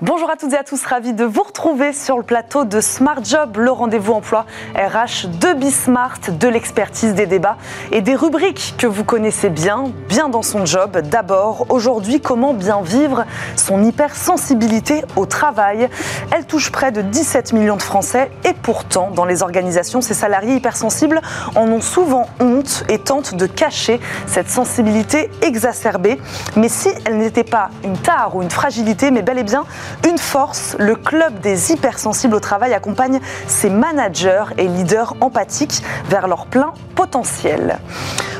[0.00, 3.18] Bonjour à toutes et à tous, ravi de vous retrouver sur le plateau de Smart
[3.24, 4.46] Job, le rendez-vous emploi
[4.76, 7.56] RH de Bismart, de l'expertise des débats
[7.90, 10.98] et des rubriques que vous connaissez bien, bien dans son job.
[10.98, 13.24] D'abord, aujourd'hui, comment bien vivre
[13.56, 15.88] son hypersensibilité au travail?
[16.30, 20.54] Elle touche près de 17 millions de Français et pourtant, dans les organisations, ces salariés
[20.54, 21.20] hypersensibles
[21.56, 26.20] en ont souvent honte et tentent de cacher cette sensibilité exacerbée.
[26.54, 29.64] Mais si elle n'était pas une tare ou une fragilité, mais bel et bien
[30.06, 36.28] une force, le club des hypersensibles au travail accompagne ses managers et leaders empathiques vers
[36.28, 37.78] leur plein potentiel.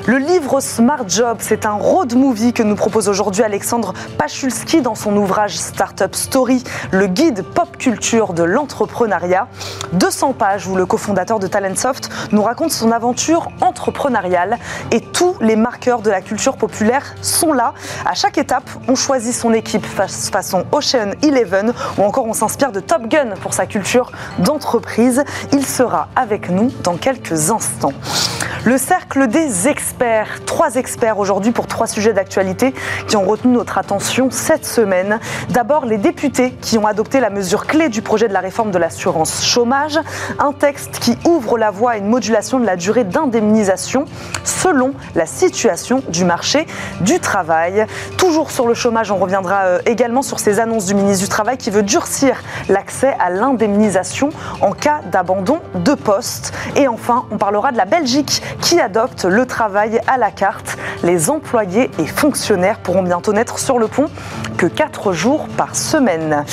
[0.09, 4.95] Le livre Smart Job, c'est un road movie que nous propose aujourd'hui Alexandre Pachulski dans
[4.95, 9.49] son ouvrage Startup Story, le guide pop culture de l'entrepreneuriat.
[9.93, 14.57] 200 pages où le cofondateur de Talentsoft nous raconte son aventure entrepreneuriale
[14.93, 17.75] et tous les marqueurs de la culture populaire sont là.
[18.07, 22.81] À chaque étape, on choisit son équipe façon Ocean Eleven ou encore on s'inspire de
[22.81, 25.25] Top Gun pour sa culture d'entreprise.
[25.53, 27.93] Il sera avec nous dans quelques instants.
[28.65, 32.75] Le cercle des experts, trois experts aujourd'hui pour trois sujets d'actualité
[33.07, 35.21] qui ont retenu notre attention cette semaine.
[35.51, 38.79] D'abord, les députés qui ont adopté la mesure clé du projet de la réforme de
[38.79, 39.99] l'assurance chômage,
[40.39, 44.07] un texte qui ouvre la voie à une modulation de la durée d'indemnisation
[44.45, 46.67] selon la situation du marché
[47.01, 47.87] du travail.
[48.17, 51.57] Toujours sur le chômage, on reviendra euh, également sur ces annonces du ministre du Travail
[51.57, 56.53] qui veut durcir l'accès à l'indemnisation en cas d'abandon de poste.
[56.77, 60.77] Et enfin, on parlera de la Belgique qui adopte le travail à la carte.
[61.03, 64.07] Les employés et fonctionnaires pourront bientôt n'être sur le pont
[64.57, 66.45] que 4 jours par semaine.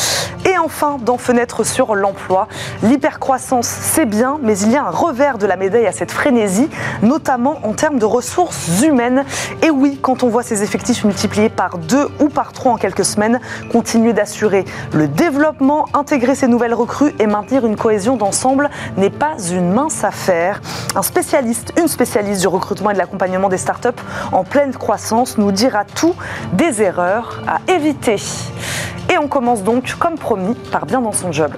[0.46, 2.48] Et enfin, dans Fenêtre sur l'emploi,
[2.84, 6.70] l'hypercroissance, c'est bien, mais il y a un revers de la médaille à cette frénésie,
[7.02, 9.26] notamment en termes de ressources humaines.
[9.64, 13.06] Et oui, quand on voit ces effectifs multipliés par 2 ou par 3 en quelques
[13.06, 13.40] semaines,
[13.72, 19.36] continuer d'assurer le développement, intégrer ces nouvelles recrues et maintenir une cohésion d'ensemble n'est pas
[19.52, 20.62] une mince affaire.
[20.96, 23.90] Un spécialiste, une spécialiste du recrutement et de l'accompagnement des startups
[24.32, 26.16] en pleine croissance nous dira tout
[26.54, 28.18] des erreurs à éviter.
[29.12, 31.52] Et on commence donc, comme promis, par bien dans son job.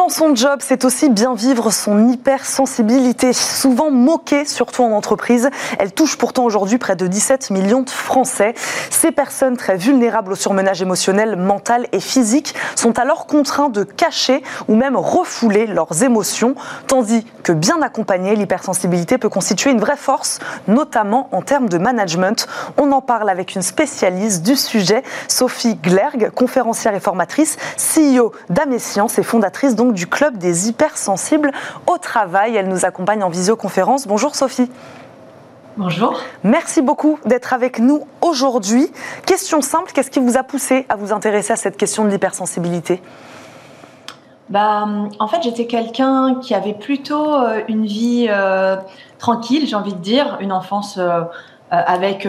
[0.00, 5.50] Dans son job, c'est aussi bien vivre son hypersensibilité, souvent moquée, surtout en entreprise.
[5.78, 8.54] Elle touche pourtant aujourd'hui près de 17 millions de Français.
[8.88, 14.42] Ces personnes très vulnérables au surmenage émotionnel, mental et physique sont alors contraintes de cacher
[14.68, 16.54] ou même refouler leurs émotions,
[16.86, 22.48] tandis que bien accompagnée, l'hypersensibilité peut constituer une vraie force, notamment en termes de management.
[22.78, 29.18] On en parle avec une spécialiste du sujet, Sophie Glerg, conférencière et formatrice, CEO d'Amescience
[29.18, 31.52] et fondatrice donc du club des hypersensibles
[31.86, 32.56] au travail.
[32.56, 34.06] Elle nous accompagne en visioconférence.
[34.06, 34.70] Bonjour Sophie.
[35.76, 36.20] Bonjour.
[36.44, 38.90] Merci beaucoup d'être avec nous aujourd'hui.
[39.24, 43.00] Question simple, qu'est-ce qui vous a poussé à vous intéresser à cette question de l'hypersensibilité?
[44.50, 44.88] Bah,
[45.20, 48.76] en fait, j'étais quelqu'un qui avait plutôt euh, une vie euh,
[49.18, 51.22] tranquille, j'ai envie de dire, une enfance euh,
[51.70, 52.26] avec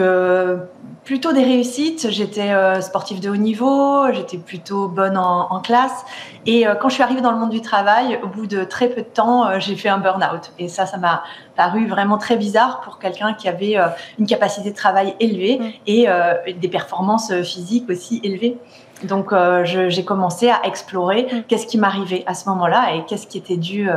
[1.04, 2.10] plutôt des réussites.
[2.10, 6.04] J'étais euh, sportive de haut niveau, j'étais plutôt bonne en, classe.
[6.46, 8.88] Et euh, quand je suis arrivée dans le monde du travail, au bout de très
[8.88, 10.52] peu de temps, euh, j'ai fait un burn-out.
[10.58, 11.22] Et ça, ça m'a
[11.56, 13.76] paru vraiment très bizarre pour quelqu'un qui avait
[14.18, 15.70] une capacité de travail élevée mm.
[15.86, 16.06] et
[16.54, 18.56] des performances physiques aussi élevées.
[19.04, 21.42] Donc, j'ai commencé à explorer mm.
[21.48, 23.90] qu'est-ce qui m'arrivait à ce moment-là et qu'est-ce qui était dû,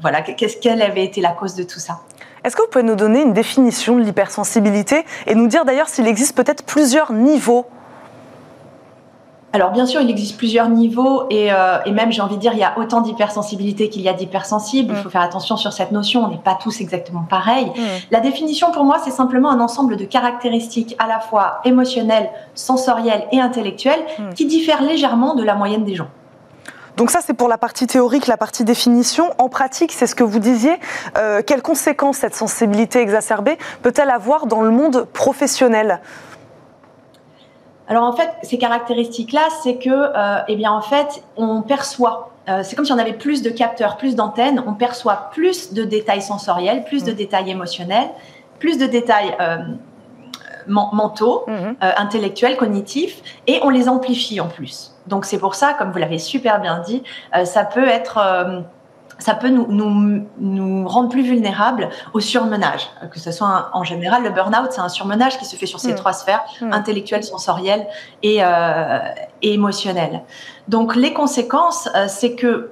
[0.00, 2.00] voilà, qu'est-ce quelle avait été la cause de tout ça.
[2.44, 6.06] Est-ce que vous pouvez nous donner une définition de l'hypersensibilité et nous dire d'ailleurs s'il
[6.06, 7.66] existe peut-être plusieurs niveaux?
[9.52, 12.60] Alors bien sûr, il existe plusieurs niveaux et, euh, même j'ai envie de dire, il
[12.60, 14.94] y a autant d'hypersensibilité qu'il y a d'hypersensible.
[14.94, 15.02] Il mm.
[15.02, 17.66] faut faire attention sur cette notion, on n'est pas tous exactement pareils.
[17.66, 17.82] Mm.
[18.12, 23.26] La définition pour moi, c'est simplement un ensemble de caractéristiques à la fois émotionnelles, sensorielles
[23.32, 24.34] et intellectuelles mm.
[24.34, 26.08] qui diffèrent légèrement de la moyenne des gens.
[27.00, 29.30] Donc ça, c'est pour la partie théorique, la partie définition.
[29.38, 30.78] En pratique, c'est ce que vous disiez.
[31.16, 36.02] Euh, quelles conséquences cette sensibilité exacerbée peut-elle avoir dans le monde professionnel?
[37.88, 42.32] Alors en fait, ces caractéristiques-là, c'est que, euh, eh bien en fait, on perçoit.
[42.50, 44.62] Euh, c'est comme si on avait plus de capteurs, plus d'antennes.
[44.66, 47.14] On perçoit plus de détails sensoriels, plus de mmh.
[47.14, 48.10] détails émotionnels,
[48.58, 49.34] plus de détails
[50.66, 51.76] mentaux, mmh.
[51.80, 54.89] intellectuels, cognitifs, et on les amplifie en plus.
[55.06, 57.02] Donc c'est pour ça, comme vous l'avez super bien dit,
[57.36, 58.60] euh, ça peut être euh,
[59.20, 62.90] ça peut nous, nous, nous, rendre plus vulnérables au surmenage.
[63.12, 65.92] Que ce soit en général, le burn-out, c'est un surmenage qui se fait sur ces
[65.92, 65.96] mm.
[65.96, 66.72] trois sphères, mm.
[66.72, 67.86] intellectuelle, sensorielle
[68.22, 68.98] et, euh,
[69.42, 70.22] et émotionnelle.
[70.68, 72.70] Donc les conséquences, euh, c'est que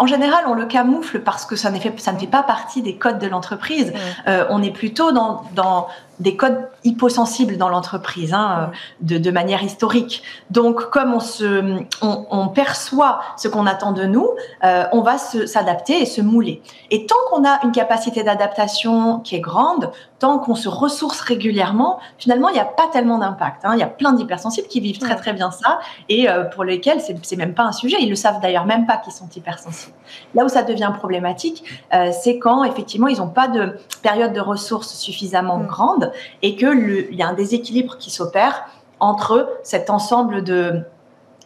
[0.00, 2.94] en général, on le camoufle parce que ça, fait, ça ne fait pas partie des
[2.94, 3.92] codes de l'entreprise.
[3.92, 4.28] Mm.
[4.28, 5.88] Euh, on est plutôt dans, dans,
[6.20, 8.70] des codes hyposensibles dans l'entreprise, hein,
[9.00, 10.22] de, de, manière historique.
[10.50, 14.28] Donc, comme on, se, on, on perçoit ce qu'on attend de nous,
[14.64, 16.62] euh, on va s'adapter et se mouler.
[16.90, 22.00] Et tant qu'on a une capacité d'adaptation qui est grande, tant qu'on se ressource régulièrement,
[22.18, 23.64] finalement, il n'y a pas tellement d'impact.
[23.64, 23.74] Hein.
[23.74, 25.78] Il y a plein d'hypersensibles qui vivent très très bien ça
[26.08, 27.98] et euh, pour lesquels c'est même pas un sujet.
[28.00, 29.94] Ils le savent d'ailleurs même pas qu'ils sont hypersensibles.
[30.34, 31.64] Là où ça devient problématique,
[31.94, 35.66] euh, c'est quand effectivement ils n'ont pas de période de ressources suffisamment mm.
[36.42, 38.66] Et qu'il y a un déséquilibre qui s'opère
[39.00, 40.82] entre cet ensemble de,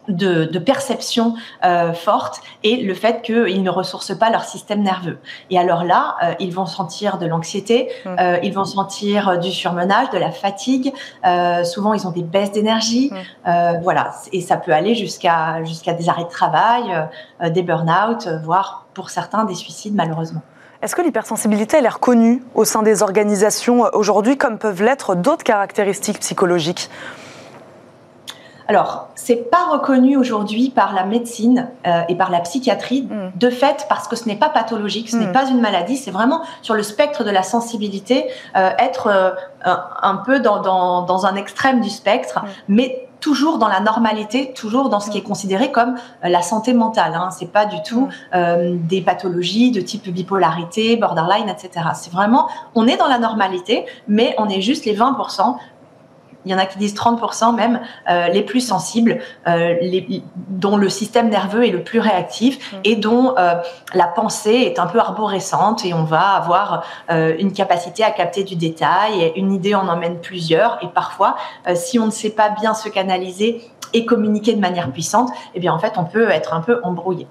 [0.07, 5.17] de, perceptions euh, fortes et le fait qu'ils ne ressourcent pas leur système nerveux.
[5.49, 8.09] Et alors là, euh, ils vont sentir de l'anxiété, mmh.
[8.19, 10.93] euh, ils vont sentir du surmenage, de la fatigue.
[11.63, 13.11] souvent, ils ont des baisses d'énergie.
[13.11, 13.79] Mmh.
[13.81, 16.83] voilà, et ça peut aller jusqu'à jusqu'à des arrêts de travail,
[17.49, 20.41] des burn-out, voire pour certains des suicides malheureusement.
[20.83, 25.45] Est-ce que l'hypersensibilité elle est reconnue au sein des organisations aujourd'hui comme peuvent l'être d'autres
[25.45, 26.89] caractéristiques psychologiques?
[28.67, 33.31] Alors, c'est pas reconnu aujourd'hui par la médecine euh, et par la psychiatrie, mm.
[33.35, 35.33] de fait, parce que ce n'est pas pathologique, ce n'est mm.
[35.33, 38.25] pas une maladie, c'est vraiment sur le spectre de la sensibilité,
[38.57, 39.31] euh, être euh,
[39.65, 42.47] un, peu dans, dans, dans, un extrême du spectre, mm.
[42.69, 46.73] mais toujours dans la normalité, toujours dans ce qui est considéré comme euh, la santé
[46.73, 47.13] mentale.
[47.15, 47.29] Hein.
[47.31, 51.87] C'est pas du tout euh, des pathologies de type bipolarité, borderline, etc.
[51.95, 55.55] C'est vraiment, on est dans la normalité, mais on est juste les 20%
[56.45, 60.77] il y en a qui disent 30% même, euh, les plus sensibles, euh, les, dont
[60.77, 62.77] le système nerveux est le plus réactif mm.
[62.83, 63.55] et dont euh,
[63.93, 68.55] la pensée est un peu arborescente et on va avoir une capacité à capter du
[68.55, 71.35] détail, et une idée en emmène plusieurs et parfois,
[71.75, 73.61] si on ne sait pas bien se canaliser
[73.93, 77.27] et communiquer de manière puissante, eh bien en fait on peut être un peu embrouillé.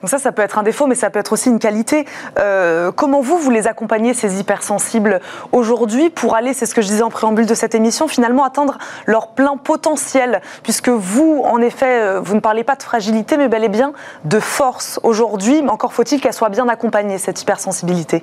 [0.00, 2.06] Donc ça, ça peut être un défaut, mais ça peut être aussi une qualité.
[2.38, 5.20] Euh, comment vous, vous les accompagnez, ces hypersensibles,
[5.52, 8.78] aujourd'hui, pour aller, c'est ce que je disais en préambule de cette émission, finalement atteindre
[9.06, 10.40] leur plein potentiel?
[10.62, 13.92] Puisque vous, en effet, euh, vous ne parlez pas de fragilité, mais bel et bien
[14.24, 15.62] de force aujourd'hui.
[15.62, 18.22] Mais encore faut-il qu'elle soit bien accompagnée, cette hypersensibilité.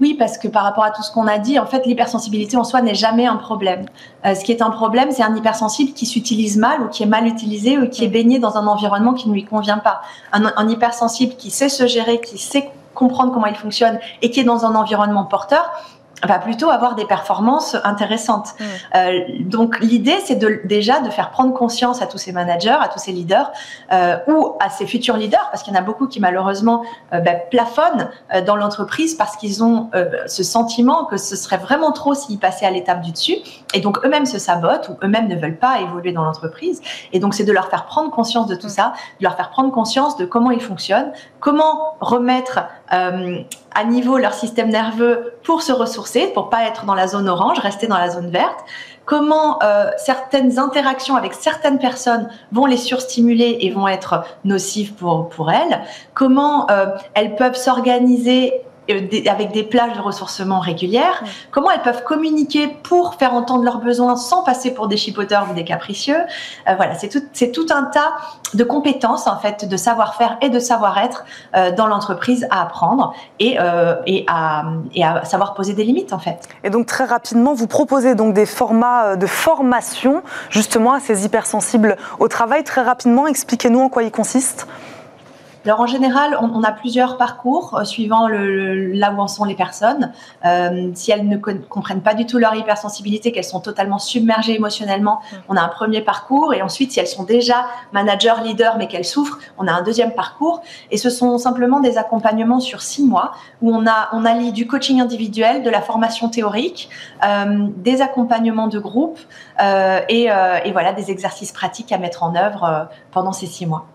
[0.00, 2.64] Oui, parce que par rapport à tout ce qu'on a dit, en fait, l'hypersensibilité en
[2.64, 3.86] soi n'est jamais un problème.
[4.26, 7.06] Euh, ce qui est un problème, c'est un hypersensible qui s'utilise mal ou qui est
[7.06, 10.02] mal utilisé ou qui est baigné dans un environnement qui ne lui convient pas.
[10.32, 14.40] Un, un hypersensible qui sait se gérer, qui sait comprendre comment il fonctionne et qui
[14.40, 15.70] est dans un environnement porteur,
[16.22, 18.54] va plutôt avoir des performances intéressantes.
[18.58, 18.64] Mm.
[18.96, 22.88] Euh, donc l'idée, c'est de, déjà de faire prendre conscience à tous ces managers, à
[22.88, 23.50] tous ces leaders
[23.92, 27.20] euh, ou à ces futurs leaders, parce qu'il y en a beaucoup qui malheureusement euh,
[27.20, 31.92] bah, plafonnent euh, dans l'entreprise parce qu'ils ont euh, ce sentiment que ce serait vraiment
[31.92, 33.36] trop s'ils passaient à l'étape du dessus,
[33.74, 36.80] et donc eux-mêmes se sabotent ou eux-mêmes ne veulent pas évoluer dans l'entreprise.
[37.12, 38.70] Et donc c'est de leur faire prendre conscience de tout mm.
[38.70, 42.60] ça, de leur faire prendre conscience de comment ils fonctionnent, comment remettre
[42.92, 43.38] euh,
[43.74, 47.58] à niveau leur système nerveux pour se ressourcer, pour pas être dans la zone orange,
[47.58, 48.64] rester dans la zone verte.
[49.04, 55.28] Comment euh, certaines interactions avec certaines personnes vont les surstimuler et vont être nocives pour
[55.28, 55.82] pour elles.
[56.14, 58.52] Comment euh, elles peuvent s'organiser
[58.88, 64.16] avec des plages de ressourcement régulières, comment elles peuvent communiquer pour faire entendre leurs besoins
[64.16, 66.18] sans passer pour des chipoteurs ou des capricieux.
[66.68, 68.14] Euh, voilà, c'est tout, c'est tout un tas
[68.52, 71.24] de compétences en fait, de savoir-faire et de savoir-être
[71.56, 74.64] euh, dans l'entreprise à apprendre et, euh, et, à,
[74.94, 76.48] et à savoir poser des limites en fait.
[76.62, 81.96] Et donc très rapidement, vous proposez donc des formats de formation justement à ces hypersensibles
[82.18, 82.64] au travail.
[82.64, 84.66] Très rapidement, expliquez-nous en quoi ils consistent.
[85.64, 89.54] Alors en général, on, a plusieurs parcours euh, suivant le, là où en sont les
[89.54, 90.12] personnes.
[90.44, 95.20] Euh, si elles ne comprennent pas du tout leur hypersensibilité, qu'elles sont totalement submergées émotionnellement,
[95.20, 95.36] mm.
[95.48, 96.52] on a un premier parcours.
[96.52, 100.12] Et ensuite, si elles sont déjà managers, leaders, mais qu'elles souffrent, on a un deuxième
[100.12, 100.60] parcours.
[100.90, 104.66] Et ce sont simplement des accompagnements sur six mois où on a on allie du
[104.66, 106.90] coaching individuel, de la formation théorique,
[107.24, 109.18] euh, des accompagnements de groupe
[109.62, 110.24] euh, et,
[110.64, 113.86] et, voilà des exercices pratiques à mettre en œuvre pendant ces six mois.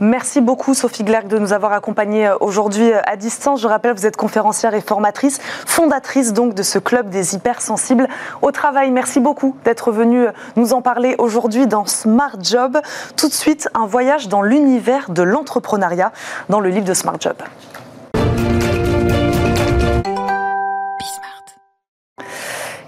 [0.00, 3.60] Merci beaucoup Sophie Glerc de nous avoir accompagnés euh, aujourd'hui euh, à distance.
[3.60, 8.06] Je rappelle, vous êtes conférencière et formatrice, fondatrice donc de ce club des hypersensibles
[8.40, 8.92] au travail.
[8.92, 12.78] Merci beaucoup d'être venue euh, nous en parler aujourd'hui dans Smart Job.
[13.16, 16.12] Tout de suite, un voyage dans l'univers de l'entrepreneuriat
[16.48, 17.34] dans le livre de Smart Job.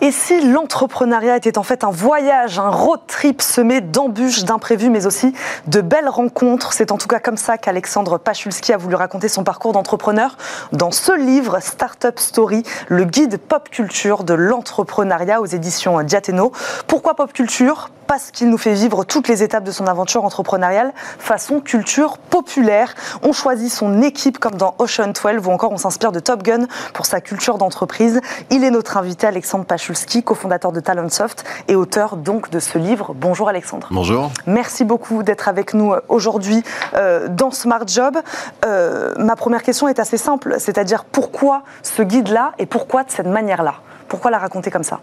[0.02, 5.04] Et si l'entrepreneuriat était en fait un voyage, un road trip semé d'embûches, d'imprévus, mais
[5.04, 5.34] aussi
[5.66, 9.44] de belles rencontres C'est en tout cas comme ça qu'Alexandre Pachulski a voulu raconter son
[9.44, 10.38] parcours d'entrepreneur
[10.72, 16.50] dans ce livre Startup Story, le guide pop culture de l'entrepreneuriat aux éditions Diateno.
[16.86, 17.90] Pourquoi pop culture?
[18.06, 22.94] Parce qu'il nous fait vivre toutes les étapes de son aventure entrepreneuriale façon culture populaire.
[23.22, 26.66] On choisit son équipe comme dans Ocean 12 ou encore on s'inspire de Top Gun
[26.94, 28.20] pour sa culture d'entreprise.
[28.50, 29.89] Il est notre invité Alexandre Pachulski,
[30.24, 33.14] cofondateur de Talentsoft et auteur donc de ce livre.
[33.14, 33.88] Bonjour Alexandre.
[33.90, 34.30] Bonjour.
[34.46, 36.62] Merci beaucoup d'être avec nous euh, aujourd'hui
[36.94, 38.16] euh, dans Smart Job.
[38.64, 43.26] Euh, ma première question est assez simple, c'est-à-dire pourquoi ce guide-là et pourquoi de cette
[43.26, 43.74] manière-là?
[44.08, 45.00] Pourquoi la raconter comme ça?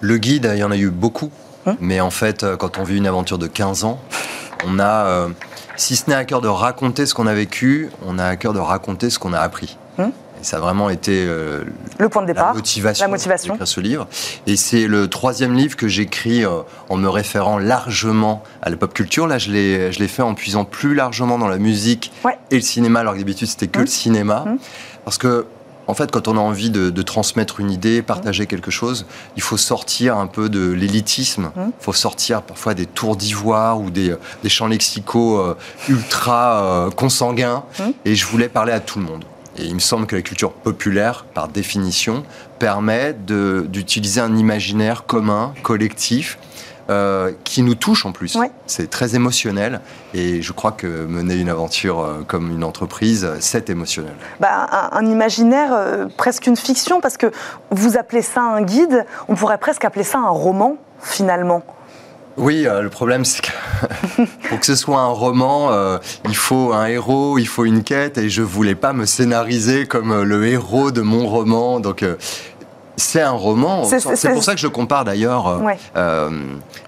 [0.00, 1.30] Le guide, il y en a eu beaucoup.
[1.66, 1.76] Hein?
[1.80, 4.00] Mais en fait, quand on vit une aventure de 15 ans,
[4.64, 5.28] on a, euh,
[5.76, 8.52] si ce n'est à cœur de raconter ce qu'on a vécu, on a à cœur
[8.52, 9.78] de raconter ce qu'on a appris.
[9.98, 10.10] Hein?
[10.42, 11.62] Et ça a vraiment été euh,
[11.98, 13.54] le point de départ, la motivation, la motivation.
[13.54, 14.08] d'écrire ce livre.
[14.46, 19.26] Et c'est le troisième livre que j'écris en me référant largement à la pop culture.
[19.26, 22.12] Là, je l'ai, je l'ai fait en puisant plus largement dans la musique
[22.50, 24.44] et le cinéma, alors que d'habitude c'était que le hein cinéma.
[25.04, 25.46] Parce que
[25.86, 29.06] en fait, quand on a envie de, transmettre une idée, partager quelque chose,
[29.36, 31.50] il faut sortir un peu de l'élitisme.
[31.56, 31.72] Il mmh.
[31.80, 35.56] faut sortir parfois des tours d'ivoire ou des, champs lexicaux euh,
[35.88, 37.64] ultra euh, consanguins.
[37.78, 37.82] Mmh.
[38.04, 39.24] Et je voulais parler à tout le monde.
[39.58, 42.24] Et il me semble que la culture populaire, par définition,
[42.58, 46.38] permet d'utiliser un imaginaire commun, collectif,
[46.90, 48.36] euh, qui nous touche en plus.
[48.66, 49.80] C'est très émotionnel
[50.14, 54.14] et je crois que mener une aventure euh, comme une entreprise, c'est émotionnel.
[54.40, 57.30] Bah, un, imaginaire, euh, presque une fiction, parce que
[57.70, 61.62] vous appelez ça un guide, on pourrait presque appeler ça un roman finalement.
[62.36, 65.98] Oui, le problème c'est que pour que ce soit un roman,
[66.28, 70.22] il faut un héros, il faut une quête, et je voulais pas me scénariser comme
[70.22, 71.80] le héros de mon roman.
[71.80, 72.04] Donc
[72.96, 73.84] c'est un roman.
[73.84, 75.46] C'est pour ça que je compare d'ailleurs.
[75.48, 75.60] Euh,
[75.96, 76.30] euh,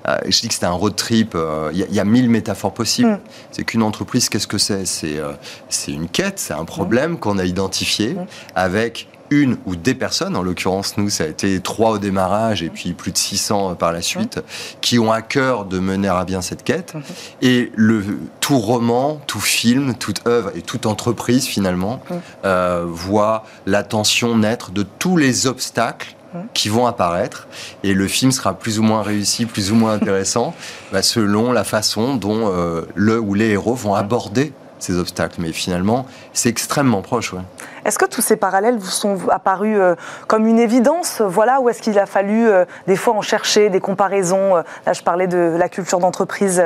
[0.08, 1.36] euh, je dis que c'était un road trip.
[1.72, 3.10] Il y, a mille métaphores possibles.
[3.10, 3.20] Mm.
[3.50, 4.84] C'est qu'une entreprise, qu'est-ce que c'est?
[4.86, 7.18] C'est une quête, c'est un problème mm.
[7.18, 8.26] qu'on a identifié mm.
[8.54, 12.68] avec une ou des personnes, en l'occurrence nous ça a été trois au démarrage et
[12.68, 14.40] puis plus de 600 par la suite,
[14.80, 16.94] qui ont à cœur de mener à bien cette quête.
[17.42, 18.04] Et le
[18.40, 22.00] tout roman, tout film, toute œuvre et toute entreprise finalement
[22.44, 26.14] euh, voit l'attention naître de tous les obstacles
[26.52, 27.46] qui vont apparaître
[27.82, 30.54] et le film sera plus ou moins réussi, plus ou moins intéressant
[30.92, 35.40] bah, selon la façon dont euh, le ou les héros vont aborder ces obstacles.
[35.40, 37.32] Mais finalement, c'est extrêmement proche.
[37.32, 37.40] Ouais.
[37.84, 39.94] Est-ce que tous ces parallèles vous sont apparus euh,
[40.26, 43.80] comme une évidence, voilà, ou est-ce qu'il a fallu euh, des fois en chercher des
[43.80, 46.62] comparaisons euh, Là, je parlais de la culture d'entreprise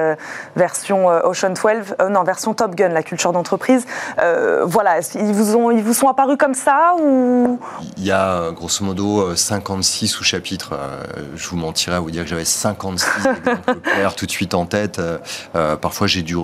[0.57, 3.87] version Ocean 12, non, version Top Gun, la culture d'entreprise.
[4.65, 7.59] voilà, ils vous ont, ils vous sont apparus comme ça ou
[7.97, 10.75] Il y a grosso modo 56 sous-chapitres.
[11.35, 14.67] je vous mentirais à vous dire que j'avais 56 exemples clairs tout de suite en
[14.67, 15.01] tête.
[15.81, 16.37] parfois, j'ai dû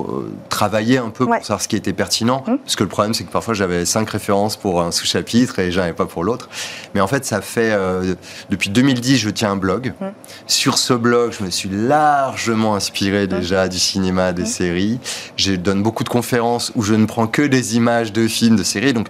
[0.48, 2.58] travailler un peu pour savoir ce qui était pertinent, hum.
[2.58, 5.82] parce que le problème, c'est que parfois j'avais cinq références pour un sous-chapitre et j'en
[5.82, 6.48] avais pas pour l'autre.
[6.94, 8.14] Mais en fait, ça fait euh,
[8.48, 9.92] depuis 2010, je tiens un blog.
[10.00, 10.06] Mmh.
[10.46, 13.28] Sur ce blog, je me suis largement inspiré mmh.
[13.28, 14.46] déjà du cinéma, des mmh.
[14.46, 15.00] séries.
[15.36, 18.62] Je donne beaucoup de conférences où je ne prends que des images de films, de
[18.62, 18.94] séries.
[18.94, 19.08] Donc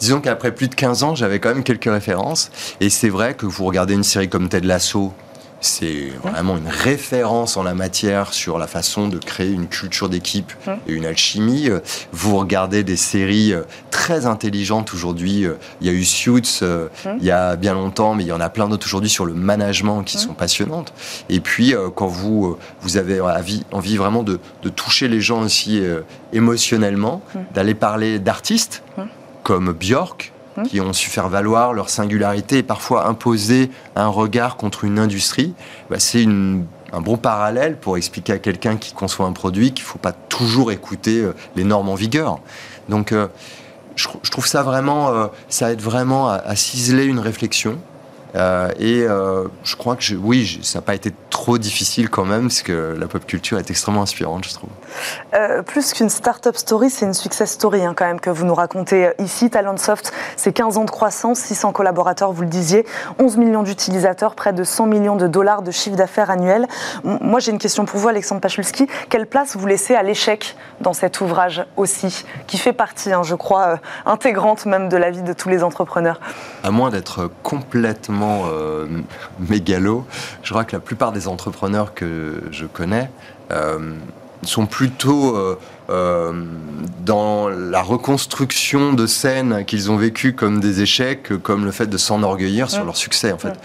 [0.00, 2.50] disons qu'après plus de 15 ans, j'avais quand même quelques références.
[2.80, 5.12] Et c'est vrai que vous regardez une série comme Ted Lasso,
[5.60, 10.52] c'est vraiment une référence en la matière sur la façon de créer une culture d'équipe
[10.86, 11.68] et une alchimie.
[12.12, 15.44] Vous regardez des séries euh, très intelligentes aujourd'hui.
[15.44, 16.88] Euh, il y a eu Suits euh,
[17.18, 19.34] il y a bien longtemps, mais il y en a plein d'autres aujourd'hui sur le
[19.34, 20.92] management qui sont passionnantes.
[21.28, 25.82] Et puis, quand vous, vous avez envie, vraiment de, de, toucher les gens aussi
[26.32, 27.22] émotionnellement,
[27.54, 28.82] d'aller parler d'artistes
[29.42, 30.62] comme Björk, Mmh.
[30.64, 35.54] qui ont su faire valoir leur singularité et parfois imposer un regard contre une industrie,
[35.88, 39.88] bah, c'est un bon parallèle pour expliquer à quelqu'un qui conçoit un produit qu'il ne
[39.88, 42.40] faut pas toujours écouter euh, les normes en vigueur.
[42.88, 43.28] Donc, euh,
[43.94, 47.78] je, trouve ça vraiment, euh, ça aide vraiment à ciseler une réflexion
[48.38, 52.42] euh, et euh, je crois que oui, ça n'a pas été trop difficile quand même,
[52.42, 54.70] parce que la pop culture est extrêmement inspirante, je trouve.
[55.34, 58.54] Euh, plus qu'une start-up story, c'est une success story hein, quand même que vous nous
[58.54, 59.50] racontez ici.
[59.50, 62.86] Talentsoft, c'est 15 ans de croissance, 600 collaborateurs, vous le disiez,
[63.18, 66.66] 11 millions d'utilisateurs, près de 100 millions de dollars de chiffre d'affaires annuel.
[67.04, 68.86] Moi, j'ai une question pour vous, Alexandre Pachulski.
[69.08, 73.34] Quelle place vous laissez à l'échec dans cet ouvrage aussi, qui fait partie, hein, je
[73.34, 76.20] crois, intégrante même de la vie de tous les entrepreneurs?
[76.62, 78.86] À moins d'être complètement euh,
[79.38, 80.06] mégalo.
[80.42, 83.10] Je crois que la plupart des entrepreneurs que je connais,
[83.50, 83.94] euh,
[84.42, 85.36] sont plutôt
[85.88, 91.98] dans la reconstruction de scènes qu'ils ont vécues comme des échecs, comme le fait de
[91.98, 93.32] s'enorgueillir sur leur succès.
[93.32, 93.58] En fait,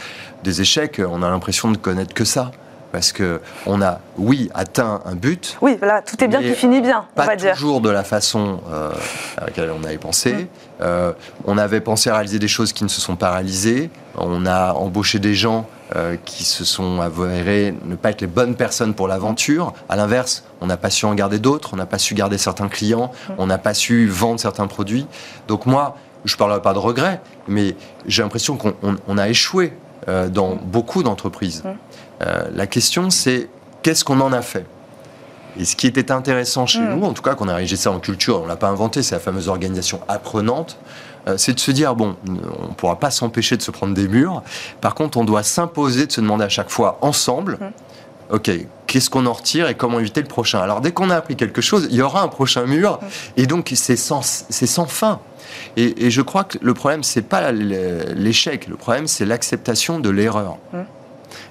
[0.44, 2.52] des échecs, on a l'impression de connaître que ça
[2.94, 5.58] parce que on a, oui, atteint un but.
[5.62, 7.56] Oui, voilà, tout est bien qui finit bien, on va dire.
[7.56, 8.92] toujours de la façon euh,
[9.38, 10.34] à laquelle on avait pensé.
[10.34, 10.48] Mm.
[10.82, 11.12] Euh,
[11.46, 13.90] on avait pensé à réaliser des choses qui ne se sont pas réalisées.
[14.16, 18.56] On a embauché des gens euh, qui se sont avérés ne pas être les bonnes
[18.56, 19.74] personnes pour l'aventure.
[19.90, 22.68] À l'inverse, on n'a pas su en garder d'autres, on n'a pas su garder certains
[22.68, 23.34] clients, mm.
[23.38, 25.08] on n'a pas su vendre certains produits.
[25.48, 29.74] Donc moi, je ne parlerai pas de regret, mais j'ai l'impression qu'on a échoué
[30.08, 30.60] dans mm.
[30.66, 31.64] beaucoup d'entreprises.
[32.22, 33.50] Euh, la question, c'est
[33.82, 34.66] qu'est-ce qu'on en a fait?
[35.60, 38.00] Et ce qui était intéressant chez nous, en tout cas, qu'on a réagi ça en
[38.00, 41.96] culture, on l'a pas inventé, c'est la fameuse organisation apprenante, euh, c'est de se dire
[41.96, 44.44] bon, on ne pourra pas s'empêcher de se prendre des murs.
[44.82, 47.58] Par contre, on doit s'imposer de se demander à chaque fois ensemble.
[47.60, 48.36] Hmm.
[48.36, 48.50] Ok,
[48.88, 51.62] qu'est-ce qu'on en retire et comment éviter le prochain Alors dès qu'on a appris quelque
[51.62, 53.06] chose, il y aura un prochain mur hmm.
[53.38, 55.20] et donc c'est sans, sans fin.
[55.78, 60.10] Et, et, je crois que le problème c'est pas l'échec, le problème c'est l'acceptation de
[60.10, 60.58] l'erreur.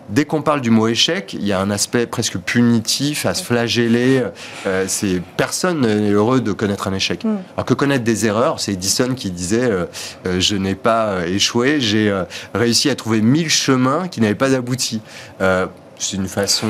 [0.09, 3.44] Dès qu'on parle du mot échec, il y a un aspect presque punitif, à se
[3.44, 4.25] flageller.
[4.66, 7.25] Euh, c'est personne n'est heureux de connaître un échec.
[7.25, 7.37] Mm.
[7.56, 9.87] Alors que connaître des erreurs, c'est Edison qui disait euh,
[10.26, 12.12] euh, je n'ai pas échoué, j'ai
[12.52, 15.00] réussi à trouver mille chemins qui n'avaient pas abouti.
[15.38, 16.66] c'est une façon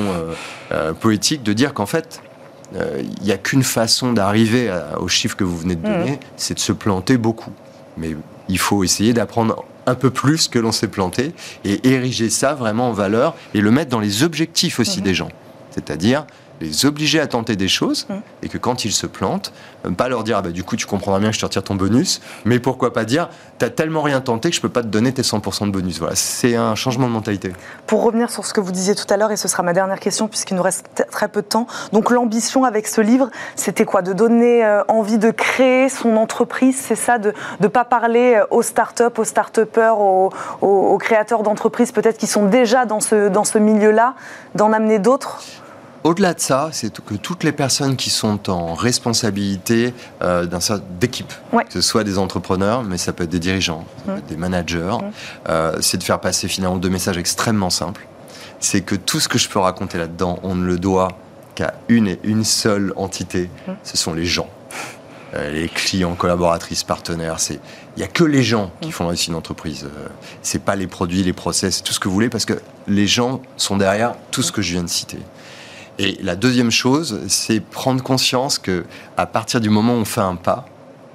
[1.01, 2.21] poétique de dire qu'en fait,
[2.75, 6.19] il n'y a qu'une façon d'arriver au chiffre que vous venez de donner, mm.
[6.37, 7.53] c'est de se planter beaucoup.
[7.97, 8.17] Mais
[8.49, 11.33] il faut essayer d'apprendre un peu plus que l'on s'est planté
[11.65, 15.05] et ériger ça vraiment en valeur et le mettre dans les objectifs aussi mhm.
[15.05, 15.29] des gens.
[15.71, 16.27] C'est-à-dire
[16.61, 18.15] les obliger à tenter des choses mm.
[18.43, 19.53] et que quand ils se plantent,
[19.87, 21.65] euh, pas leur dire ah bah, du coup tu comprendras bien que je te retire
[21.65, 23.29] ton bonus, mais pourquoi pas dire
[23.59, 25.99] t'as tellement rien tenté que je peux pas te donner tes 100% de bonus.
[25.99, 27.53] Voilà, c'est un changement de mentalité.
[27.87, 30.01] Pour revenir sur ce que vous disiez tout à l'heure, et ce sera ma dernière
[30.01, 34.03] question puisqu'il nous reste très peu de temps, donc l'ambition avec ce livre, c'était quoi?
[34.03, 37.19] De donner euh, envie de créer son entreprise, c'est ça?
[37.19, 40.31] De ne pas parler euh, aux start-up, aux start-upers, aux,
[40.61, 44.15] aux créateurs d'entreprises peut-être qui sont déjà dans ce, dans ce milieu-là,
[44.55, 45.41] d'en amener d'autres?
[46.05, 50.47] Au-delà de ça, c'est que toutes les personnes qui sont en responsabilité euh,
[51.01, 54.13] d'équipe, que ce soit des entrepreneurs, mais ça peut être des dirigeants, mmh.
[54.29, 55.11] des managers, mmh.
[55.49, 58.07] euh, c'est de faire passer finalement deux messages extrêmement simples.
[58.61, 61.09] C'est que tout ce que je peux raconter là-dedans, on ne le doit
[61.55, 63.73] qu'à une et une seule entité, mmh.
[63.83, 64.49] ce sont les gens.
[65.35, 67.59] Euh, les clients, collaboratrices, partenaires, c'est
[67.97, 69.85] il n'y a que les gens qui font réussir une entreprise.
[69.85, 70.09] Euh,
[70.43, 72.55] c'est pas les produits, les process, tout ce que vous voulez, parce que
[72.87, 75.19] les gens sont derrière tout ce que je viens de citer.
[75.99, 78.85] Et la deuxième chose, c'est prendre conscience que
[79.17, 80.67] à partir du moment où on fait un pas,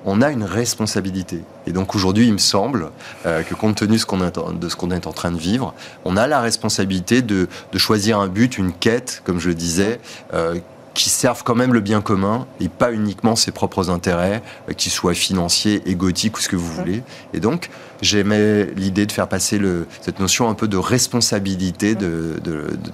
[0.05, 1.41] on a une responsabilité.
[1.65, 2.91] Et donc aujourd'hui, il me semble
[3.25, 5.73] euh, que compte tenu de ce qu'on est, en train de vivre,
[6.05, 9.99] on a la responsabilité de, choisir un but, une quête, comme je le disais,
[10.33, 10.55] euh,
[10.97, 14.91] qui servent quand même le bien commun et pas uniquement ses propres intérêts, euh, qu'ils
[14.91, 17.03] soient financiers, égotiques ou ce que vous voulez.
[17.33, 17.69] Et donc,
[18.01, 22.39] j'aimais l'idée de faire passer le, cette notion un peu de responsabilité de,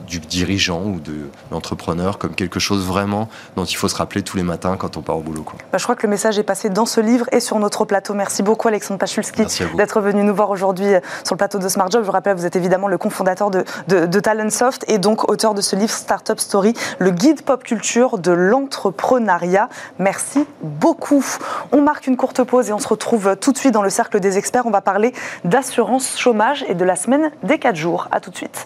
[0.05, 1.13] du dirigeant ou de
[1.51, 5.01] l'entrepreneur comme quelque chose vraiment dont il faut se rappeler tous les matins quand on
[5.01, 5.43] part au boulot.
[5.43, 5.57] Quoi.
[5.71, 8.13] Bah, je crois que le message est passé dans ce livre et sur notre plateau.
[8.13, 9.43] Merci beaucoup Alexandre Pachulski
[9.75, 12.01] d'être venu nous voir aujourd'hui euh, sur le plateau de Smart Job.
[12.01, 15.61] Je vous rappelle, vous êtes évidemment le cofondateur de, de Talentsoft et donc auteur de
[15.61, 19.69] ce livre Startup Story, le guide pop culture de l'entrepreneuriat.
[19.99, 21.23] Merci beaucoup.
[21.71, 24.19] On marque une courte pause et on se retrouve tout de suite dans le cercle
[24.19, 24.65] des experts.
[24.65, 28.07] On va parler d'assurance chômage et de la semaine des 4 jours.
[28.11, 28.65] A tout de suite.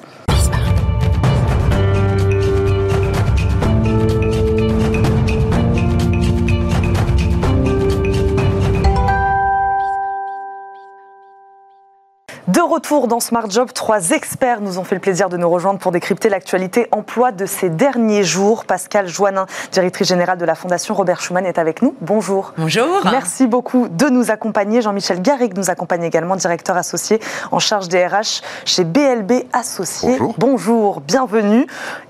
[12.57, 15.77] De retour dans Smart Job, trois experts nous ont fait le plaisir de nous rejoindre
[15.77, 18.65] pour décrypter l'actualité emploi de ces derniers jours.
[18.65, 21.93] Pascal Joannin, directrice générale de la Fondation Robert Schuman, est avec nous.
[22.01, 22.53] Bonjour.
[22.57, 23.01] Bonjour.
[23.11, 24.81] Merci beaucoup de nous accompagner.
[24.81, 27.19] Jean-Michel Garrigue nous accompagne également, directeur associé
[27.51, 30.17] en charge des RH chez BLB Associés.
[30.17, 30.35] Bonjour.
[30.39, 31.67] Bonjour, bienvenue.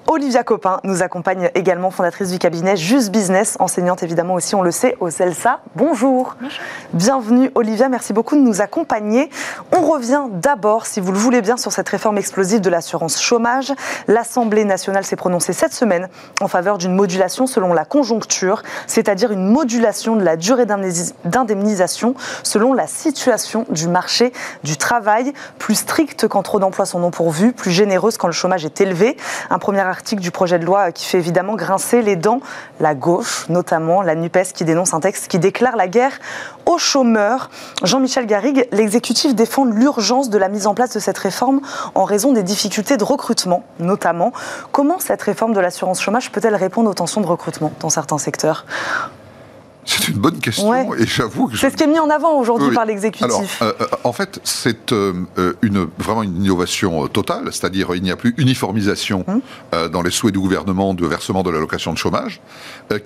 [0.09, 4.71] Olivia Copin nous accompagne également, fondatrice du cabinet Just Business, enseignante évidemment aussi, on le
[4.71, 5.59] sait, au CELSA.
[5.75, 6.37] Bonjour.
[6.39, 6.59] Bonjour.
[6.93, 9.29] Bienvenue Olivia, merci beaucoup de nous accompagner.
[9.73, 13.73] On revient d'abord, si vous le voulez bien, sur cette réforme explosive de l'assurance chômage.
[14.07, 16.07] L'Assemblée nationale s'est prononcée cette semaine
[16.41, 22.73] en faveur d'une modulation selon la conjoncture, c'est-à-dire une modulation de la durée d'indemnisation selon
[22.73, 24.31] la situation du marché
[24.63, 28.65] du travail, plus stricte quand trop d'emplois sont non pourvus, plus généreuse quand le chômage
[28.65, 29.17] est élevé.
[29.49, 32.41] Un premier article du projet de loi qui fait évidemment grincer les dents
[32.79, 36.19] la gauche, notamment la NUPES qui dénonce un texte qui déclare la guerre
[36.67, 37.49] aux chômeurs.
[37.83, 41.61] Jean-Michel Garrigue, l'exécutif défend l'urgence de la mise en place de cette réforme
[41.95, 44.33] en raison des difficultés de recrutement, notamment.
[44.71, 48.65] Comment cette réforme de l'assurance chômage peut-elle répondre aux tensions de recrutement dans certains secteurs?
[49.87, 52.73] C'est une bonne question et j'avoue que c'est ce qui est mis en avant aujourd'hui
[52.73, 53.61] par l'exécutif.
[53.61, 55.13] Euh, euh, en fait, c'est euh,
[55.61, 59.41] une vraiment une innovation totale, c'est-à-dire il n'y a plus uniformisation hum.
[59.89, 62.41] dans les souhaits du gouvernement de versement de l'allocation de chômage,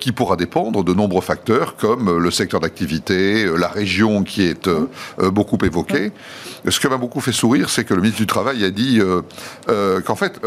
[0.00, 4.88] qui pourra dépendre de nombreux facteurs comme le secteur d'activité, la région qui est hum.
[5.30, 6.06] beaucoup évoquée.
[6.64, 6.70] Hum.
[6.70, 9.00] Ce qui m'a beaucoup fait sourire, c'est que le ministre du Travail a dit
[10.06, 10.40] qu'en fait,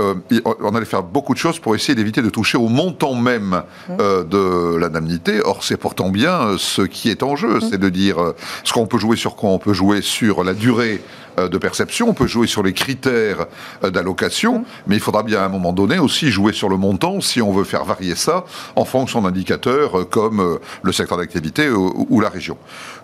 [0.43, 4.75] on allait faire beaucoup de choses pour essayer d'éviter de toucher au montant même de
[4.77, 5.41] l'indemnité.
[5.43, 7.59] Or, c'est pourtant bien euh, ce qui est en jeu.
[7.61, 10.53] C'est de dire euh, ce qu'on peut jouer sur quoi On peut jouer sur la
[10.53, 11.01] durée
[11.39, 13.45] euh, de perception, on peut jouer sur les critères
[13.83, 17.41] d'allocation, mais il faudra bien à un moment donné aussi jouer sur le montant si
[17.41, 22.57] on veut faire varier ça en fonction d'indicateurs comme le secteur d'activité ou, la région.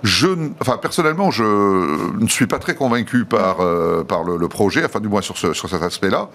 [0.04, 0.28] Je,
[0.62, 3.58] enfin, personnellement, je ne suis pas très convaincu par,
[4.08, 6.30] par le, projet, enfin du moins sur, ce, sur cet aspect-là.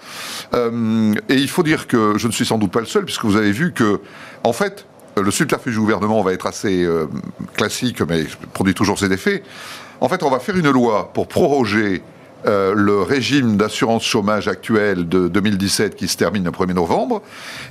[0.55, 3.37] et il faut dire que je ne suis sans doute pas le seul, puisque vous
[3.37, 4.01] avez vu que,
[4.45, 4.87] en fait,
[5.23, 7.07] le subterfuge du gouvernement va être assez euh,
[7.57, 9.43] classique, mais produit toujours ses effets.
[10.01, 12.03] En fait, on va faire une loi pour proroger
[12.45, 17.23] euh, le régime d'assurance chômage actuel de 2017 qui se termine le 1er novembre.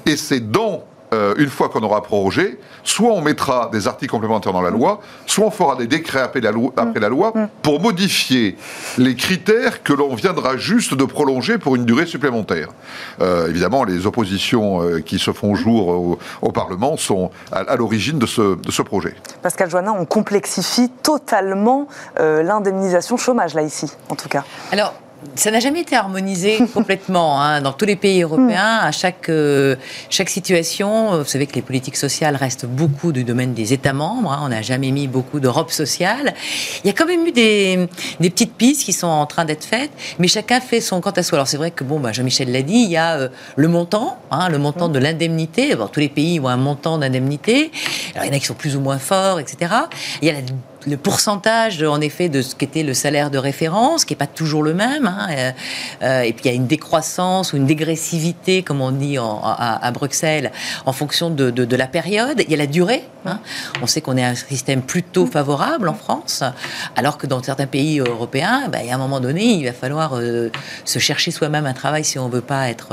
[0.05, 0.84] Et c'est dans
[1.15, 4.99] euh, une fois qu'on aura prorogé, soit on mettra des articles complémentaires dans la loi,
[5.25, 8.58] soit on fera des décrets après la loi, après la loi pour modifier
[8.97, 12.69] les critères que l'on viendra juste de prolonger pour une durée supplémentaire.
[13.21, 18.25] Euh, évidemment, les oppositions euh, qui se font jour au, Parlement sont à, l'origine de
[18.25, 19.13] ce, de ce, projet.
[19.41, 24.45] Pascal Joannin, on complexifie totalement l'indemnisation chômage, là, ici, en tout cas.
[24.71, 24.93] Alors,
[25.35, 28.79] ça n'a jamais été harmonisé complètement hein, dans tous les pays européens.
[28.81, 29.75] À chaque, euh,
[30.09, 34.31] chaque situation, vous savez que les politiques sociales restent beaucoup du domaine des États membres.
[34.31, 34.41] Hein.
[34.43, 36.33] on n'a jamais mis beaucoup d'Europe sociale.
[36.83, 37.88] Il y a quand même eu des,
[38.19, 41.23] des petites pistes qui sont en train d'être faites, mais chacun fait son quant à
[41.23, 41.38] soi.
[41.38, 44.17] Alors c'est vrai que bon, bah, Jean-Michel l'a dit, il y a euh, le montant,
[44.31, 45.75] hein, le montant de l'indemnité.
[45.91, 47.71] tous les pays ont un montant d'indemnité.
[48.13, 49.71] Alors il y en a qui sont plus ou moins forts, etc.
[50.21, 50.41] Il y a la
[50.88, 54.63] le pourcentage, en effet, de ce qu'était le salaire de référence, qui n'est pas toujours
[54.63, 55.08] le même.
[55.08, 55.52] Hein, euh,
[56.04, 59.91] euh, et puis il y a une décroissance ou une dégressivité, comme on dit à,
[59.91, 60.52] Bruxelles,
[60.86, 62.41] en fonction de, la période.
[62.45, 63.04] Il y a la durée.
[63.26, 63.39] Hein.
[63.82, 66.43] On sait qu'on est un système plutôt favorable en France,
[66.95, 69.74] alors que dans certains pays européens, bah, il y a un moment donné, il va
[69.74, 70.52] falloir euh,
[70.86, 72.89] se chercher soi-même un travail si on ne veut pas être.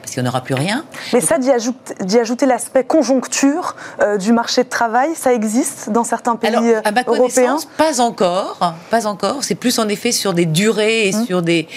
[0.00, 0.84] parce qu'il n'y aura plus rien.
[1.12, 3.76] Mais ça, d'y ajouter, ajouter l'aspect conjoncture
[4.18, 6.74] du marché de travail, ça existe dans certains pays
[7.06, 7.33] européens
[7.76, 9.44] pas encore, pas encore.
[9.44, 11.26] C'est plus en effet sur des durées et hum.
[11.26, 11.68] sur des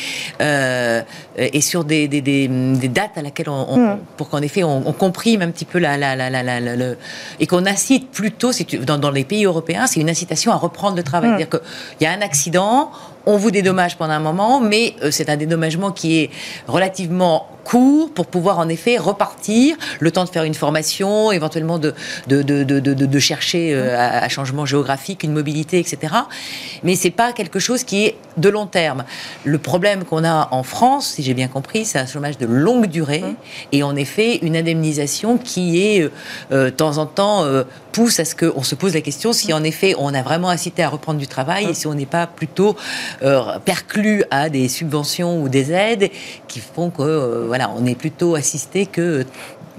[0.41, 1.01] euh,
[1.37, 3.99] et sur des, des, des, dates à laquelle on, hum.
[4.17, 6.97] pour qu'en effet on, comprime un petit peu la, la, la, la le,
[7.39, 11.03] et qu'on incite plutôt, dans, dans les pays européens, c'est une incitation à reprendre le
[11.03, 11.31] travail.
[11.31, 11.37] Hum.
[11.37, 12.91] C'est-à-dire qu'il y a un accident,
[13.25, 16.29] on vous dédommage pendant un moment, mais euh, c'est un dédommagement qui est
[16.67, 21.93] relativement court pour pouvoir en effet repartir, le temps de faire une formation, éventuellement de,
[22.27, 26.13] de, de, de chercher euh, un changement géographique, une mobilité, etc.
[26.83, 29.03] Mais c'est pas quelque chose qui est de long terme.
[29.43, 32.87] Le problème qu'on a en France, si j'ai bien compris, c'est un chômage de longue
[32.87, 33.35] durée mmh.
[33.71, 36.11] et en effet une indemnisation qui est euh,
[36.51, 37.45] euh, de temps en temps
[37.91, 40.83] pousse à ce qu'on se pose la question si en effet on a vraiment incité
[40.83, 42.75] à reprendre du travail et si on n'est pas plutôt
[43.65, 46.09] perclus à des subventions ou des aides
[46.47, 49.25] qui font que voilà, on est plutôt assisté que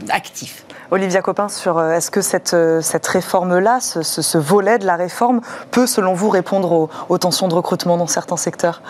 [0.08, 0.64] actif.
[0.90, 5.86] Olivia Copin, euh, est-ce que cette, euh, cette réforme-là, ce, volet de la réforme, peut,
[5.86, 8.80] selon vous, répondre aux tensions de recrutement dans certains secteurs?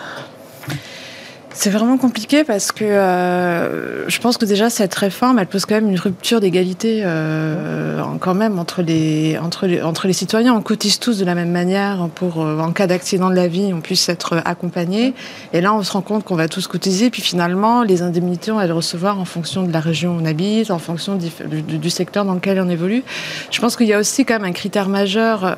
[1.59, 5.75] C'est vraiment compliqué parce que euh, je pense que déjà cette réforme, elle pose quand
[5.75, 10.53] même une rupture d'égalité euh, quand même entre les, entre, les, entre les citoyens.
[10.53, 13.71] On cotise tous de la même manière pour, euh, en cas d'accident de la vie,
[13.73, 15.13] on puisse être accompagné.
[15.51, 17.09] Et là, on se rend compte qu'on va tous cotiser.
[17.09, 20.25] Puis finalement, les indemnités, on va les recevoir en fonction de la région où on
[20.25, 23.03] habite, en fonction du, du, secteur dans lequel on évolue.
[23.51, 25.57] Je pense qu'il y a aussi quand même un critère majeur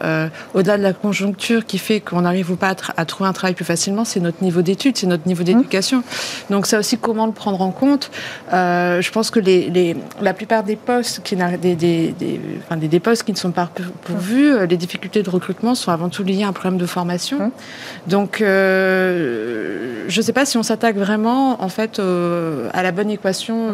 [0.56, 3.66] au-delà de la conjoncture qui fait qu'on n'arrive pas à, à, trouver un travail plus
[3.66, 5.91] facilement, c'est notre niveau d'études, c'est notre niveau d'éducation.
[6.50, 8.12] Donc ça aussi, comment le prendre en compte?
[8.54, 13.32] Euh, Je pense que les, la plupart des postes, qui, des, des, des, postes qui
[13.32, 13.70] ne sont pas
[14.04, 17.40] pourvus, euh, les difficultés de recrutement sont avant tout liées à un problème de formation.
[17.42, 17.52] Hum.
[18.08, 23.10] Donc euh, je ne sais pas si on s'attaque vraiment en fait à la bonne
[23.10, 23.74] équation,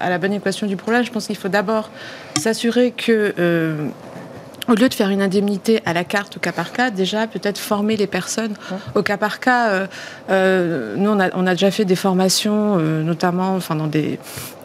[0.00, 1.04] à la bonne équation du problème.
[1.04, 1.90] Je pense qu'il faut d'abord
[2.38, 3.34] s'assurer que
[4.70, 7.58] au lieu de faire une indemnité à la carte au cas par cas, déjà peut-être
[7.58, 8.54] former les personnes
[8.94, 9.68] au cas par cas.
[9.70, 9.86] Euh,
[10.30, 14.20] euh, nous, on a, on a, déjà fait des formations, euh, notamment enfin, dans des,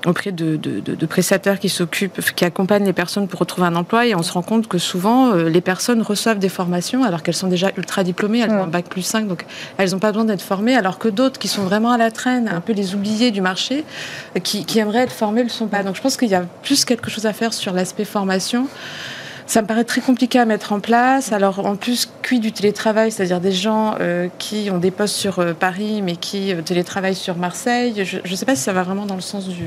[0.06, 4.06] auprès de, de, de, prestataires qui s'occupent, qui accompagnent les personnes pour retrouver un emploi,
[4.06, 7.48] et on se rend compte que souvent les personnes reçoivent des formations alors qu'elles sont
[7.48, 9.46] déjà ultra diplômées, elles ont un bac plus 5, donc
[9.80, 12.48] elles n'ont pas besoin d'être formées, alors que d'autres qui sont vraiment à la traîne,
[12.48, 13.84] un peu les oubliés du marché,
[14.44, 15.82] qui, qui aimeraient être formés, ne le sont pas.
[15.82, 18.68] Donc je pense qu'il y a plus quelque chose à faire sur l'aspect formation.
[19.48, 21.32] Ça me paraît très compliqué à mettre en place.
[21.32, 25.40] Alors en plus, cuit du télétravail, c'est-à-dire des gens euh, qui ont des postes sur
[25.40, 28.84] euh, Paris mais qui euh, télétravaillent sur Marseille, je ne sais pas si ça va
[28.84, 29.66] vraiment dans le sens du,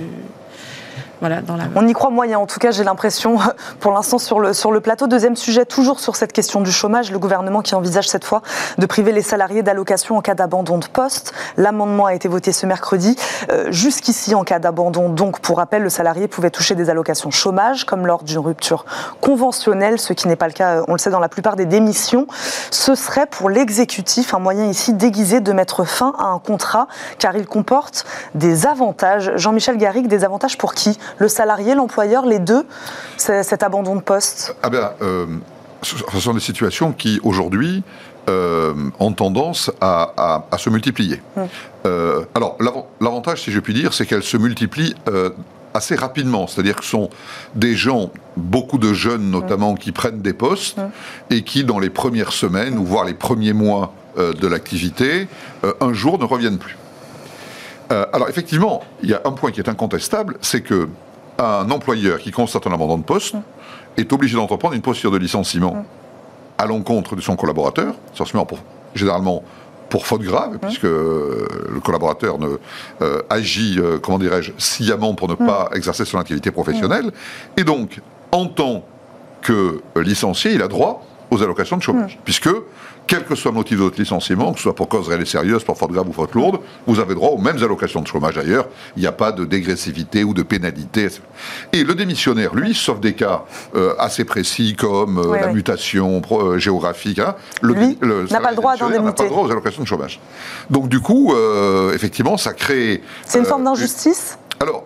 [1.74, 3.38] on y croit moyen, en tout cas j'ai l'impression
[3.80, 5.06] pour l'instant sur le, sur le plateau.
[5.06, 8.42] Deuxième sujet, toujours sur cette question du chômage, le gouvernement qui envisage cette fois
[8.78, 11.32] de priver les salariés d'allocation en cas d'abandon de poste.
[11.56, 13.16] L'amendement a été voté ce mercredi.
[13.50, 17.84] Euh, jusqu'ici, en cas d'abandon, donc pour rappel, le salarié pouvait toucher des allocations chômage
[17.84, 18.84] comme lors d'une rupture
[19.20, 22.26] conventionnelle, ce qui n'est pas le cas, on le sait, dans la plupart des démissions.
[22.70, 26.86] Ce serait pour l'exécutif un moyen ici déguisé de mettre fin à un contrat
[27.18, 28.04] car il comporte
[28.34, 29.32] des avantages.
[29.36, 30.98] Jean-Michel Garrigue, des avantages pour qui?
[31.18, 32.64] Le salarié, l'employeur, les deux,
[33.16, 34.56] cet abandon de poste?
[34.62, 35.26] Ah bien, euh,
[35.82, 37.82] ce sont des situations qui, aujourd'hui,
[38.28, 41.22] euh, ont tendance à, se multiplier.
[41.36, 41.48] Hum.
[41.86, 42.58] Euh, alors,
[43.00, 44.94] l'avantage, si je puis dire, c'est qu'elles se multiplient
[45.74, 46.46] assez rapidement.
[46.46, 47.10] C'est-à-dire que ce sont
[47.54, 49.78] des gens, beaucoup de jeunes notamment, hum.
[49.78, 50.90] qui prennent des postes hum.
[51.30, 55.28] et qui, dans les premières semaines, ou voire les premiers mois de l'activité,
[55.80, 56.76] un jour ne reviennent plus.
[57.90, 60.88] Euh, alors effectivement, il y a un point qui est incontestable, c'est que
[61.38, 63.40] un employeur qui constate un abandon de poste mm.
[63.96, 65.84] est obligé d'entreprendre une procédure de licenciement mm.
[66.58, 67.94] à l'encontre de son collaborateur,
[68.46, 68.58] pour,
[68.94, 69.42] généralement
[69.88, 70.58] pour faute grave, mm.
[70.58, 72.58] puisque euh, le collaborateur ne,
[73.02, 77.12] euh, agit, comment dirais-je, sciemment pour ne pas exercer son activité professionnelle.
[77.56, 78.00] Et donc,
[78.32, 78.84] en tant
[79.40, 82.50] que licencié, il a droit aux allocations de chômage, puisque
[83.06, 85.26] quel que soit le motif de votre licenciement, que ce soit pour cause réelle et
[85.26, 88.36] sérieuse, pour faute grave ou faute lourde, vous avez droit aux mêmes allocations de chômage
[88.36, 88.68] ailleurs.
[88.96, 91.08] Il n'y a pas de dégressivité ou de pénalité.
[91.72, 96.58] Et le démissionnaire, lui, sauf des cas euh, assez précis comme euh, la mutation euh,
[96.58, 97.74] géographique, hein, le,
[98.30, 100.20] n'a pas le droit n'a pas le droit aux allocations de chômage.
[100.68, 101.34] Donc du coup,
[101.94, 103.02] effectivement, ça crée...
[103.24, 104.38] C'est une forme d'injustice?
[104.60, 104.84] Alors,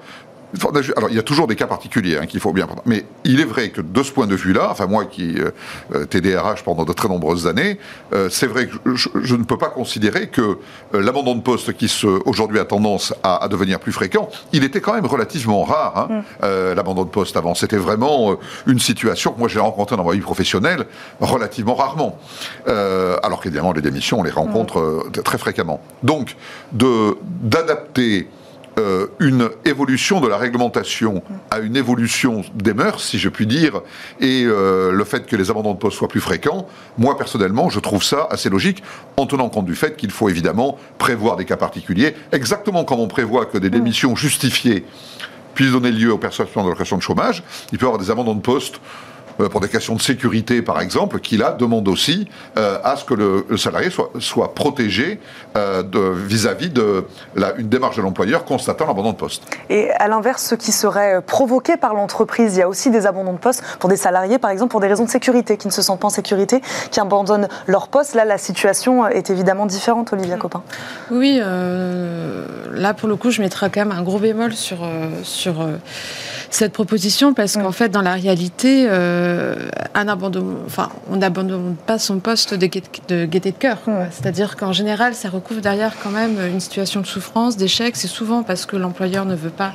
[0.96, 2.82] alors, il y a toujours des cas particuliers hein, qu'il faut bien prendre.
[2.86, 5.50] Mais il est vrai que de ce point de vue-là, enfin moi qui euh,
[5.94, 7.78] euh TDRH pendant de très nombreuses années,
[8.12, 10.58] euh, c'est vrai que je, ne peux pas considérer que
[10.94, 11.90] euh, l'abandon de poste qui
[12.26, 15.96] aujourd'hui a tendance à, devenir plus fréquent, il était quand même relativement rare.
[15.96, 16.22] Hein, mm.
[16.44, 18.36] euh, l'abandon de poste avant, c'était vraiment
[18.66, 20.86] une situation que moi j'ai rencontrée dans ma vie professionnelle
[21.20, 22.18] relativement rarement.
[22.66, 25.22] alors qu'évidemment les démissions, on les rencontre mm.
[25.22, 25.80] très fréquemment.
[26.02, 26.36] Donc
[26.72, 28.28] de d'adapter
[28.78, 33.82] euh, une évolution de la réglementation à une évolution des mœurs, si je puis dire,
[34.18, 37.80] et euh, le fait que les abandons de poste soient plus fréquents, moi personnellement, je
[37.80, 38.82] trouve ça assez logique,
[39.18, 43.08] en tenant compte du fait qu'il faut évidemment prévoir des cas particuliers, exactement comme on
[43.08, 43.72] prévoit que des mm.
[43.72, 44.86] démissions justifiées
[45.54, 48.34] puissent donner lieu aux perceptions de l'allocation de chômage, il peut y avoir des abandons
[48.34, 48.80] de poste
[49.50, 53.14] pour des questions de sécurité, par exemple, qui là demande aussi euh, à ce que
[53.14, 55.20] le, salarié soit, soit protégé
[55.56, 55.82] euh,
[56.14, 59.42] vis-à-vis de la, une démarche de l'employeur constatant l'abandon de poste.
[59.70, 63.32] Et à l'inverse, ce qui serait provoqué par l'entreprise, il y a aussi des abandons
[63.32, 65.82] de poste pour des salariés, par exemple, pour des raisons de sécurité, qui ne se
[65.82, 68.14] sentent pas en sécurité, qui abandonnent leur poste.
[68.14, 70.62] Là, la situation est évidemment différente, Olivia Copin.
[71.10, 74.78] Oui, là, pour le coup, je mettrai quand même un gros bémol sur,
[75.22, 75.66] sur
[76.50, 79.21] cette proposition, parce qu'en fait, dans la réalité, euh,
[79.94, 82.68] un abandon, enfin, on n'abandonne pas son poste de,
[83.08, 83.78] de gaieté de cœur.
[84.10, 87.96] C'est-à-dire qu'en général, ça recouvre derrière quand même une situation de souffrance, d'échec.
[87.96, 89.72] C'est souvent parce que l'employeur ne veut pas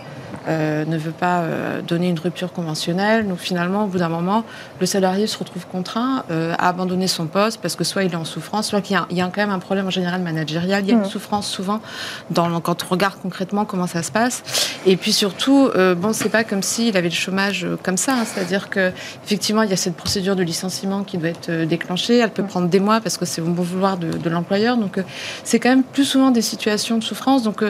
[0.48, 3.28] euh, ne veut pas euh, donner une rupture conventionnelle.
[3.28, 4.44] Donc finalement, au bout d'un moment,
[4.80, 8.16] le salarié se retrouve contraint euh, à abandonner son poste parce que soit il est
[8.16, 10.84] en souffrance, soit qu'il y, a quand même un problème en général managérial.
[10.84, 11.06] Il y a une mmh.
[11.06, 11.82] souffrance souvent
[12.30, 14.44] dans, quand on regarde concrètement comment ça se passe.
[14.86, 18.14] Et puis surtout, bon, c'est pas comme s'il avait le chômage comme ça.
[18.14, 18.26] Hein.
[18.26, 18.92] C'est-à-dire que
[19.26, 22.18] effectivement, il y a cette procédure de licenciement qui doit être déclenchée.
[22.18, 22.48] Elle peut mmh.
[22.48, 24.78] prendre des mois parce que c'est au bon vouloir de, de l'employeur.
[24.78, 25.00] Donc
[25.44, 27.44] c'est quand même plus souvent des situations de souffrance.
[27.44, 27.64] Donc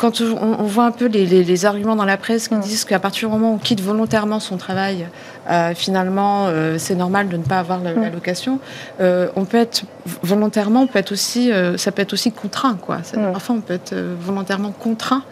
[0.00, 2.60] quand on, voit un peu les, arguments dans la presse qui mm.
[2.60, 5.08] disent qu'à partir du moment où on quitte volontairement son travail,
[5.50, 8.00] euh, finalement, euh, c'est normal de ne pas avoir mm.
[8.00, 8.60] l'allocation.
[9.00, 9.84] Euh, on peut être
[10.22, 12.98] volontairement, peut être aussi, ça peut être aussi contraint, quoi.
[12.98, 13.32] Mm.
[13.32, 15.24] Parfois, on peut être volontairement contraint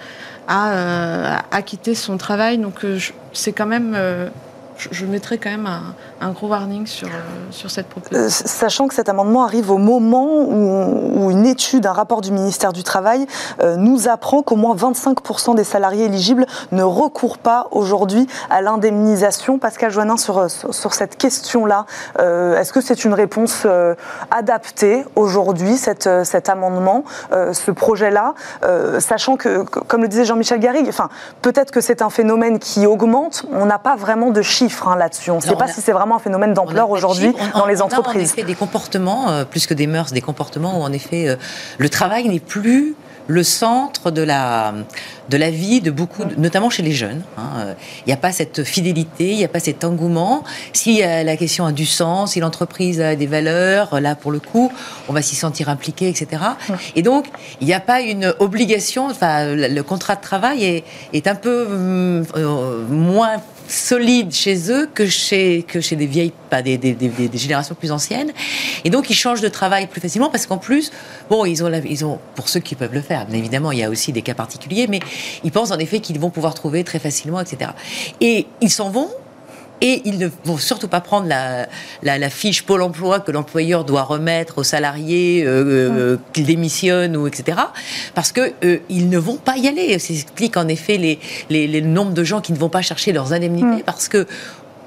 [0.46, 2.58] à, à, quitter son travail.
[2.58, 2.84] Donc,
[3.32, 3.96] c'est quand même
[4.78, 5.68] je, mettrai quand même
[6.20, 7.08] un, gros warning sur,
[7.50, 8.28] sur cette proposition.
[8.28, 12.82] sachant que cet amendement arrive au moment où, une étude, un rapport du ministère du
[12.82, 13.26] Travail
[13.76, 19.58] nous apprend qu'au moins 25% des salariés éligibles ne recourent pas aujourd'hui à l'indemnisation.
[19.58, 21.86] Pascal Joannin, sur, sur cette question-là,
[22.18, 23.66] est-ce que c'est une réponse
[24.30, 28.34] adaptée aujourd'hui, cet amendement, ce projet-là,
[29.00, 31.08] sachant que, comme le disait Jean-Michel Garrigue, enfin,
[31.42, 33.44] peut-être que c'est un phénomène qui augmente.
[33.52, 35.30] On n'a pas vraiment de chiffres hein, là-dessus.
[35.30, 38.14] On ne sait pas si c'est vraiment un phénomène d'ampleur aujourd'hui dans les entreprises.
[38.14, 40.92] On a en effet des comportements, euh, plus que des mœurs, des comportements où en
[40.92, 41.36] effet euh,
[41.78, 42.94] le travail n'est plus
[43.28, 44.72] le centre de la,
[45.28, 47.22] de la vie de beaucoup, notamment chez les jeunes.
[47.36, 47.74] Hein.
[47.98, 50.44] Il n'y a pas cette fidélité, il n'y a pas cet engouement.
[50.72, 54.72] Si la question a du sens, si l'entreprise a des valeurs, là pour le coup,
[55.10, 56.42] on va s'y sentir impliqué, etc.
[56.96, 57.26] Et donc,
[57.60, 59.08] il n'y a pas une obligation.
[59.10, 63.36] Enfin, le contrat de travail est, est un peu euh, moins
[63.68, 67.92] solide chez eux que chez, que chez des vieilles, pas des, des, des, générations plus
[67.92, 68.32] anciennes.
[68.84, 70.90] Et donc, ils changent de travail plus facilement parce qu'en plus,
[71.28, 73.84] bon, ils ont, ils ont, pour ceux qui peuvent le faire, bien évidemment, il y
[73.84, 75.00] a aussi des cas particuliers, mais
[75.44, 77.72] ils pensent en effet qu'ils vont pouvoir trouver très facilement, etc.
[78.20, 79.10] Et ils s'en vont
[79.80, 81.68] et ils ne vont surtout pas prendre la,
[82.02, 87.26] la, fiche Pôle emploi que l'employeur doit remettre aux salariés euh, euh qu'ils démissionnent ou
[87.26, 87.58] etc.
[88.14, 89.98] Parce que euh, ils ne vont pas y aller.
[89.98, 91.18] C'est explique en effet les,
[91.50, 93.82] les, les, nombres de gens qui ne vont pas chercher leurs indemnités mm.
[93.84, 94.26] parce que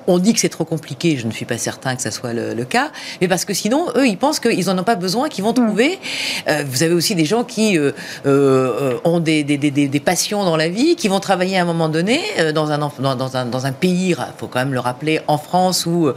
[0.08, 2.66] on dit que c'est trop compliqué, je ne suis pas certain que ça soit le,
[2.66, 5.52] cas, mais parce que sinon, eux, ils pensent qu'ils n'en ont pas besoin, qu'ils vont
[5.52, 5.66] mm.
[5.66, 6.00] trouver.
[6.48, 7.92] Euh, vous avez aussi des gens qui euh,
[8.26, 11.66] euh, ont des, des, des, des, passions dans la vie, qui vont travailler à un
[11.66, 12.20] moment donné
[12.54, 15.38] dans un, dans, dans un, dans un pays, il faut quand même le rappeler, en
[15.38, 16.12] France, où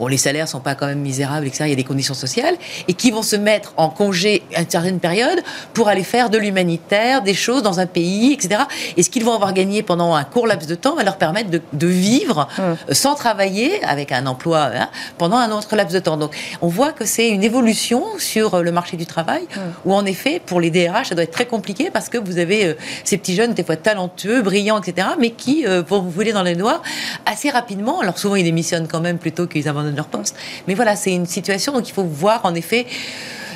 [0.00, 1.64] où les salaires sont pas quand même misérables, etc.
[1.66, 2.56] Il y a des conditions sociales,
[2.88, 5.42] et qui vont se mettre en congé à une certaine période
[5.74, 8.62] pour aller faire de l'humanitaire, des choses dans un pays, etc.
[8.96, 11.50] Et ce qu'ils vont avoir gagné pendant un court laps de temps va leur permettre
[11.50, 12.92] de, de vivre mm.
[12.92, 16.16] sans travailler avec un emploi hein, pendant un autre laps de temps.
[16.16, 19.60] Donc on voit que c'est une évolution sur le marché du travail, mm.
[19.84, 22.66] où en effet, pour les DRH, ça doit être très compliqué parce que vous avez
[22.66, 26.32] euh, ces petits jeunes, des fois talentueux, brillants, etc., mais qui, euh, pour vous voulez
[26.32, 26.82] dans les doigts,
[27.24, 30.36] assez rapidement, alors souvent ils démissionnent quand même plutôt qu'ils abandonnent de leur poste.
[30.66, 32.86] Mais voilà, c'est une situation, donc il faut voir en effet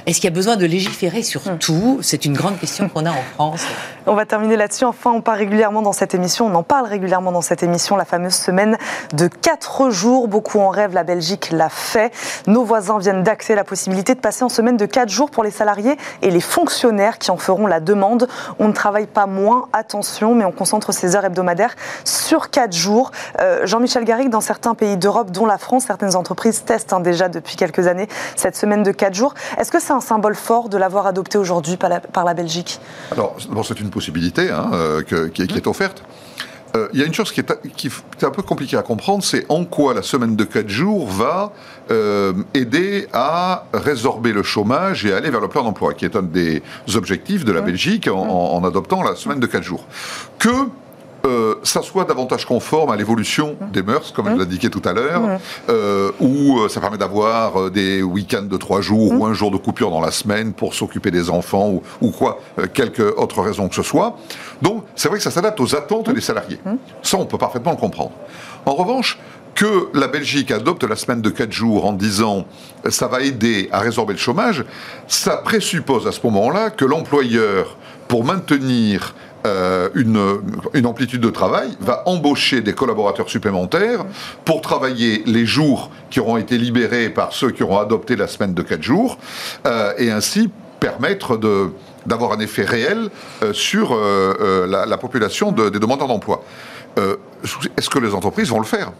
[0.07, 1.59] est-ce qu'il y a besoin de légiférer sur hum.
[1.59, 1.99] tout?
[2.03, 3.63] C'est une grande question qu'on a en France.
[4.13, 4.85] On va terminer là-dessus.
[4.85, 8.05] Enfin, on parle régulièrement dans cette émission, on en parle régulièrement dans cette émission, la
[8.05, 8.77] fameuse semaine
[9.13, 10.27] de 4 jours.
[10.27, 12.13] Beaucoup en rêvent, la Belgique l'a fait.
[12.49, 15.53] Nos voisins viennent d'acter la possibilité de passer en semaine de 4 jours pour les
[15.53, 18.27] salariés et les fonctionnaires qui en feront la demande.
[18.59, 23.13] On ne travaille pas moins, attention, mais on concentre ses heures hebdomadaires sur 4 jours.
[23.39, 27.29] Euh, Jean-Michel Garrigue, dans certains pays d'Europe, dont la France, certaines entreprises testent hein, déjà
[27.29, 29.35] depuis quelques années cette semaine de 4 jours.
[29.57, 32.81] Est-ce que c'est un symbole fort de l'avoir adopté aujourd'hui par, la, Belgique?
[33.13, 36.03] Alors, c'est une hein, euh, qui, est offerte.
[36.77, 37.51] Euh, il y a une chose qui est,
[38.23, 41.53] un peu compliquée à comprendre, c'est en quoi la semaine de 4 jours va
[41.91, 46.23] euh, aider à résorber le chômage et aller vers le plein d'emploi, qui est un
[46.23, 46.63] des
[46.95, 49.85] objectifs de la Belgique en, en adoptant la semaine de 4 jours.
[50.39, 50.69] Que
[51.27, 55.23] euh, ça soit davantage conforme à l'évolution des mœurs, comme je l'indiquais tout à l'heure,
[55.69, 59.57] euh, où euh, ça permet d'avoir des week-ends de trois jours ou un jour de
[59.57, 62.41] coupure dans la semaine pour s'occuper des enfants ou, quoi,
[62.73, 64.17] quelque autre raison que ce soit.
[64.63, 66.59] Donc, c'est vrai que ça s'adapte aux attentes des salariés.
[67.03, 68.13] Ça, on peut parfaitement le comprendre.
[68.67, 69.19] En revanche,
[69.55, 72.47] que la Belgique adopte la semaine de 4 jours en disant
[72.89, 74.65] ça va aider à résorber le chômage,
[75.07, 77.77] ça présuppose à ce moment-là que l'employeur,
[78.09, 79.15] pour maintenir
[79.47, 80.41] euh, une,
[80.75, 84.05] une, amplitude de travail, va embaucher des collaborateurs supplémentaires
[84.45, 88.55] pour travailler les jours qui auront été libérés par ceux qui auront adopté la semaine
[88.55, 89.19] de 4 jours,
[89.67, 91.71] euh, et ainsi permettre de,
[92.07, 93.09] d'avoir un effet réel
[93.43, 96.43] euh, sur la, la, population de, des demandeurs d'emploi.
[96.97, 98.93] Est-ce que les entreprises vont le faire?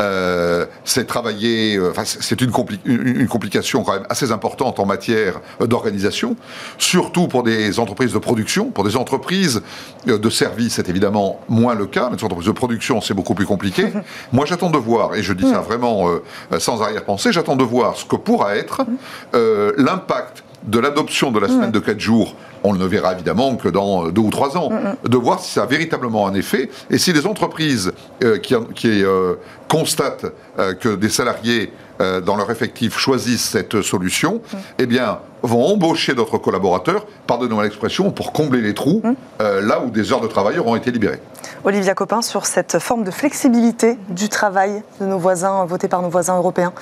[0.00, 2.52] Euh, c'est travailler, euh, c'est une,
[2.84, 6.36] une, complication quand même assez importante en matière d'organisation,
[6.78, 9.62] surtout pour des entreprises de production, pour des entreprises
[10.08, 13.34] euh, de services, c'est évidemment moins le cas, mais des entreprises de production, c'est beaucoup
[13.34, 13.86] plus compliqué.
[14.32, 16.08] Moi, j'attends de voir, et je dis ça vraiment
[16.58, 18.82] sans arrière-pensée, j'attends de voir ce que pourra être
[19.76, 24.08] l'impact de l'adoption de la semaine de 4 jours, on ne verra évidemment que dans
[24.08, 24.70] deux ou trois ans,
[25.04, 26.70] de voir si ça a véritablement un effet.
[26.90, 27.92] Et si les entreprises
[28.24, 28.54] euh, qui,
[29.02, 29.34] euh,
[29.68, 30.26] constatent
[30.58, 31.72] euh, que des salariés
[32.24, 34.40] dans leur effectif choisissent cette solution,
[34.78, 39.02] eh bien, vont embaucher d'autres collaborateurs, pardonnez-moi l'expression, pour combler les trous
[39.40, 41.18] là où des heures de travail auront été libérées.
[41.64, 46.08] Olivia Copin, sur cette forme de flexibilité du travail de nos voisins, votée par nos
[46.08, 46.72] voisins européens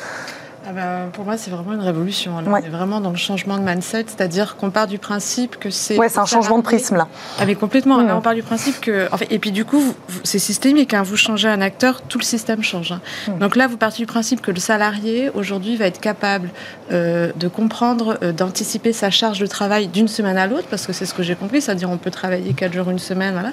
[0.68, 2.34] ah bah, Pour moi, c'est vraiment une révolution.
[2.36, 5.96] On est vraiment dans le changement de mindset, c'est-à-dire qu'on part du principe que c'est.
[5.96, 7.06] Ouais, c'est un changement de prisme là.
[7.38, 7.96] Ah, mais complètement.
[7.96, 9.12] on part du principe que.
[9.12, 10.92] En fait, et puis du coup, c'est systémique.
[10.92, 11.02] Hein.
[11.02, 12.92] Vous changez un acteur, tout le système change.
[12.92, 13.00] Hein.
[13.28, 13.38] Mm.
[13.38, 16.50] Donc là, vous partez du principe que le salarié, aujourd'hui, va être capable
[16.90, 20.92] euh, de comprendre, euh, d'anticiper sa charge de travail d'une semaine à l'autre, parce que
[20.92, 23.34] c'est ce que j'ai compris, c'est-à-dire on peut travailler 4 jours, une semaine.
[23.34, 23.52] Voilà.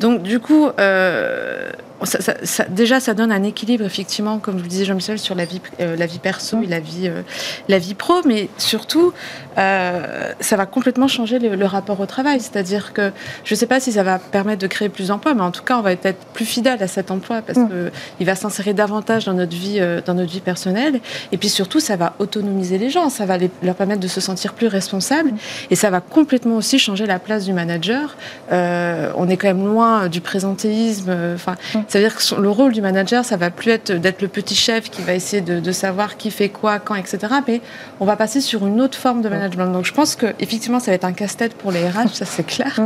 [0.00, 1.70] Donc du coup, euh,
[2.04, 5.60] ça, déjà, ça donne un équilibre, effectivement, comme vous le disiez, Jean-Michel, sur la vie,
[5.80, 7.22] euh, la vie perso et la vie, euh,
[7.68, 9.12] la vie pro, mais surtout,
[9.58, 12.40] euh, ça va complètement changer le, rapport au travail.
[12.40, 13.10] C'est-à-dire que
[13.44, 15.64] je ne sais pas si ça va permettre de créer plus d'emplois, mais en tout
[15.64, 17.68] cas, on va être plus fidèle à cet emploi parce mm.
[18.16, 21.00] qu'il va s'insérer davantage dans notre, vie, dans notre vie personnelle.
[21.32, 24.54] Et puis surtout, ça va autonomiser les gens, ça va leur permettre de se sentir
[24.54, 25.32] plus responsables
[25.70, 28.16] et ça va complètement aussi changer la place du manager.
[28.50, 31.34] on est quand même loin du présentéisme.
[31.34, 31.80] Enfin, mm.
[31.88, 34.54] Ça veut dire que le rôle du manager, ça va plus être d'être le petit
[34.54, 37.18] chef qui va essayer de, savoir qui fait quoi, quand, etc.
[37.46, 37.60] Mais
[37.98, 39.72] on va passer sur une autre forme de management.
[39.72, 42.44] Donc je pense que effectivement, ça va être un casse-tête pour les RH, ça c'est
[42.44, 42.80] clair.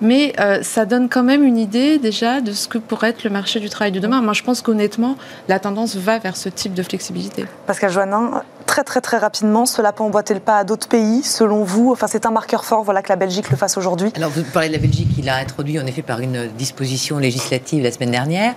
[0.00, 3.30] Mais euh, ça donne quand même une idée déjà de ce que pourrait être le
[3.30, 4.22] marché du travail de demain.
[4.22, 5.16] Moi, je pense qu'honnêtement,
[5.48, 7.44] la tendance va vers ce type de flexibilité.
[7.66, 8.42] Pascal Joannin,
[8.84, 11.90] très très rapidement, cela peut emboîter le pas à d'autres pays, selon vous.
[11.92, 14.12] Enfin, c'est un marqueur fort, voilà, que la Belgique le fasse aujourd'hui.
[14.16, 17.82] Alors, vous parlez de la Belgique, il a introduit en effet par une disposition législative
[17.82, 18.54] la semaine dernière.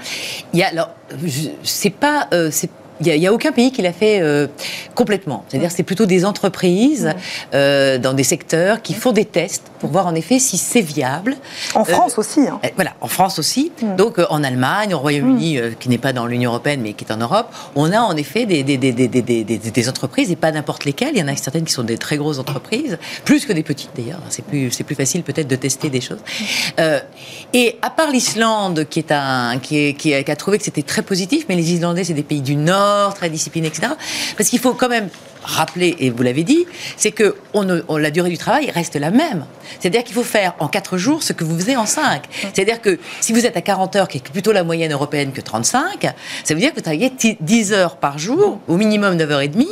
[0.54, 0.90] Il y a, alors,
[1.64, 2.52] c'est pas, euh,
[3.02, 4.48] il n'y a, aucun pays qui l'a fait euh,
[4.96, 5.46] complètement.
[5.48, 7.14] C'est-à-dire c'est plutôt des entreprises
[7.54, 11.38] euh, dans des secteurs qui font des tests pour voir en effet si c'est viable.
[11.76, 12.42] En France aussi.
[12.42, 12.60] Hein.
[12.76, 13.72] Voilà, en France aussi.
[13.82, 13.96] Mm.
[13.96, 15.76] Donc en Allemagne, au Royaume-Uni, mm.
[15.80, 18.46] qui n'est pas dans l'Union européenne mais qui est en Europe, on a en effet
[18.46, 21.12] des, des, des, des entreprises et pas n'importe lesquelles.
[21.14, 23.92] Il y en a certaines qui sont des très grosses entreprises, plus que des petites
[23.96, 24.20] d'ailleurs.
[24.30, 26.20] C'est plus, facile peut-être de tester des choses.
[26.80, 27.00] Euh,
[27.54, 30.64] et à part l'Islande qui est un qui, est, qui, a, qui a trouvé que
[30.64, 33.94] c'était très positif, mais les Islandais c'est des pays du Nord très discipliné, etc.
[34.38, 35.10] Parce qu'il faut quand même
[35.50, 36.66] rappeler, et vous l'avez dit,
[36.98, 39.46] c'est que on, la durée du travail reste la même.
[39.80, 42.24] C'est-à-dire qu'il faut faire en 4 jours ce que vous faisiez en 5.
[42.54, 45.42] C'est-à-dire que si vous êtes à 40 heures, qui est plutôt la moyenne européenne que
[45.42, 46.08] 35,
[46.44, 49.68] ça veut dire que vous travaillez 10 heures par jour, au minimum 9h30,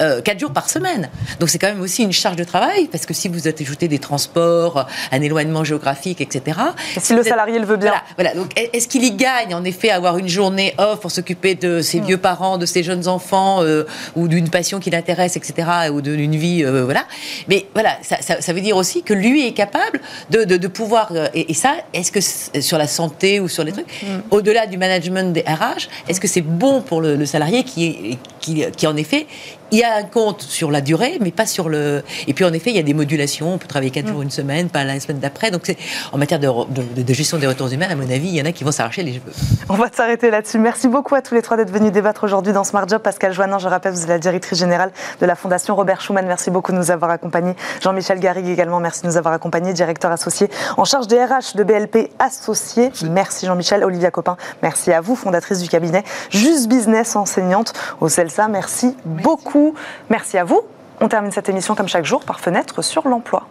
[0.00, 1.10] euh, 4 jours par semaine.
[1.40, 3.98] Donc c'est quand même aussi une charge de travail, parce que si vous ajoutez des
[3.98, 6.58] transports, un éloignement géographique, etc.
[6.98, 7.94] si le salarié le veut bien.
[8.16, 8.34] Voilà.
[8.34, 11.80] Donc est-ce qu'il y gagne, en effet, à avoir une journée off pour s'occuper de
[11.80, 12.04] ses mm.
[12.04, 16.36] vieux parents, de ses jeunes enfants, euh, ou d'une passion qui l'intéresse etc., ou d'une
[16.36, 17.04] vie, euh, voilà.
[17.48, 20.00] Mais voilà, ça, ça, veut dire aussi que lui est capable
[20.30, 23.86] de, de, pouvoir, euh, et, ça, est-ce que sur la santé ou sur les trucs,
[24.02, 24.06] mm.
[24.30, 28.86] au-delà du management des RH, est-ce que c'est bon pour le, salarié qui, qui, qui,
[28.86, 29.26] en effet,
[29.72, 32.04] il y a un compte sur la durée, mais pas sur le.
[32.28, 33.54] Et puis en effet, il y a des modulations.
[33.54, 34.08] On peut travailler 4 mm.
[34.08, 35.50] jours, une semaine, pas la semaine d'après.
[35.50, 35.76] Donc c'est
[36.12, 36.48] en matière de,
[37.02, 39.02] de, gestion des retours humains, à mon avis, il y en a qui vont s'arracher
[39.02, 39.32] les cheveux.
[39.68, 40.58] On va s'arrêter là-dessus.
[40.58, 43.02] Merci beaucoup à tous les trois d'être venus débattre aujourd'hui dans Smart Job.
[43.02, 46.26] Pascal Joannin, je rappelle, vous êtes la directrice générale de la Fondation Robert Schuman.
[46.26, 47.56] Merci beaucoup de nous avoir accompagnés.
[47.82, 51.64] Jean-Michel Garrigue également, merci de nous avoir accompagnés, directeur associé en charge des RH de
[51.64, 52.92] BLP Associés.
[53.10, 53.82] Merci Jean-Michel.
[53.82, 58.35] Olivia Copin, merci à vous, fondatrice du cabinet Juste Business, enseignante au CELSA.
[58.48, 58.96] Merci, merci.
[59.04, 59.74] beaucoup.
[60.10, 60.62] Merci à vous.
[61.00, 63.46] On termine cette émission comme chaque jour par fenêtre sur l'emploi.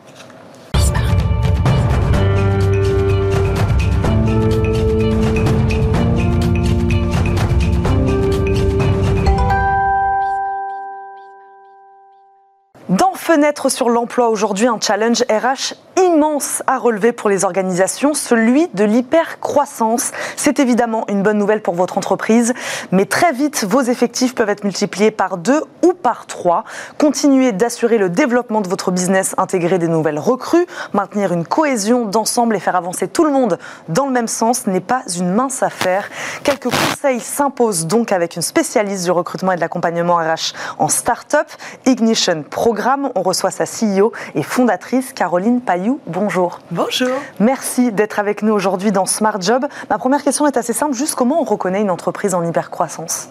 [13.26, 18.84] Fenêtre sur l'emploi aujourd'hui, un challenge RH immense à relever pour les organisations, celui de
[18.84, 20.11] l'hypercroissance.
[20.36, 22.53] C'est évidemment une bonne nouvelle pour votre entreprise,
[22.91, 26.65] mais très vite, vos effectifs peuvent être multipliés par deux ou par trois.
[26.99, 32.55] Continuez d'assurer le développement de votre business, intégrer des nouvelles recrues, maintenir une cohésion d'ensemble
[32.55, 33.57] et faire avancer tout le monde
[33.89, 36.09] dans le même sens n'est pas une mince affaire.
[36.43, 41.47] Quelques conseils s'imposent donc avec une spécialiste du recrutement et de l'accompagnement RH en start-up,
[41.88, 46.01] Ignition Programme on reçoit sa CEO et fondatrice Caroline Payou.
[46.05, 46.59] Bonjour.
[46.70, 47.09] Bonjour.
[47.39, 49.66] Merci d'être avec nous aujourd'hui dans Smart Job.
[49.89, 53.30] Ma première question est assez simple, juste comment on reconnaît une entreprise en hypercroissance?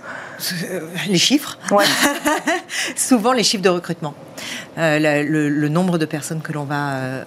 [0.71, 1.59] Euh, Les chiffres?
[1.71, 1.85] Ouais.
[2.97, 4.15] Souvent les chiffres de recrutement.
[4.79, 7.25] Euh, le, nombre de personnes que l'on va euh,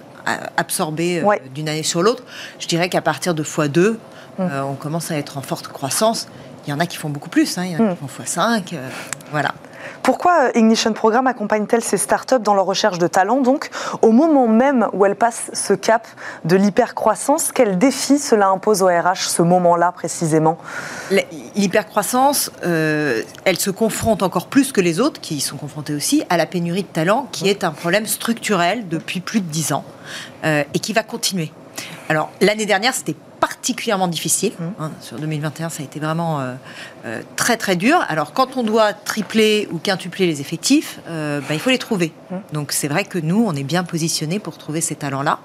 [0.56, 1.22] absorber
[1.54, 2.24] d'une année sur l'autre.
[2.58, 3.96] Je dirais qu'à partir de x2,
[4.38, 4.50] hum.
[4.68, 6.26] on commence à être en forte croissance.
[6.66, 7.64] Il y en a qui font beaucoup plus, hein.
[7.64, 8.08] il y en a qui hum.
[8.08, 8.74] font x5.
[9.30, 9.54] voilà.
[10.02, 13.70] Pourquoi euh, Ignition Programme accompagne-t-elle ces startups dans leur recherche de talent Donc,
[14.02, 16.06] au moment même où elles passent ce cap
[16.44, 20.58] de l'hypercroissance, quel défi cela impose au RH, ce moment-là précisément?
[21.56, 26.24] L'hypercroissance, euh, elle se confronte encore plus que les autres, qui y sont confrontés aussi,
[26.30, 29.84] à la pénurie de talent, qui est un problème structurel depuis plus de dix ans
[30.44, 31.52] euh, et qui va continuer.
[32.08, 33.16] Alors, l'année dernière, c'était
[33.48, 34.52] particulièrement difficile.
[34.58, 34.64] Mmh.
[34.78, 36.40] Hein, sur 2021, ça a été vraiment
[37.36, 38.04] très très dur.
[38.08, 42.12] Alors quand on doit tripler ou quintupler les effectifs, bah, il faut les trouver.
[42.30, 42.36] Mmh.
[42.52, 45.38] Donc c'est vrai que nous, on est bien positionnés pour trouver ces talents-là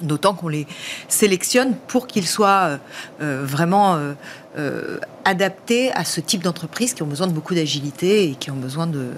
[0.00, 0.68] d'autant qu'on les
[1.08, 2.78] sélectionne pour qu'ils soient
[3.18, 3.98] vraiment
[5.24, 8.86] adaptés à ce type d'entreprise qui ont besoin de beaucoup d'agilité et qui ont besoin
[8.86, 9.08] de,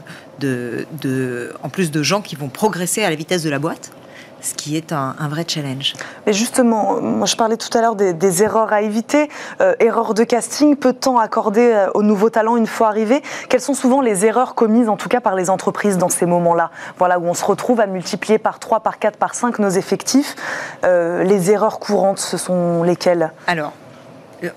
[0.41, 3.93] de, en plus de gens qui vont progresser à la vitesse de la boîte
[4.41, 5.95] ce qui est un, vrai challenge.
[6.27, 9.29] Mais justement, moi je parlais tout à l'heure des, erreurs à éviter.
[9.61, 13.23] Euh, erreurs de casting, peu de temps accordé euh, aux nouveaux talents une fois arrivés?
[13.49, 16.71] Quelles sont souvent les erreurs commises, en tout cas par les entreprises dans ces moments-là?
[16.99, 20.37] Voilà, où on se retrouve à multiplier par 3, par 4, par 5 nos effectifs.
[20.85, 23.33] Euh, les erreurs courantes, ce sont lesquelles?
[23.47, 23.73] Alors,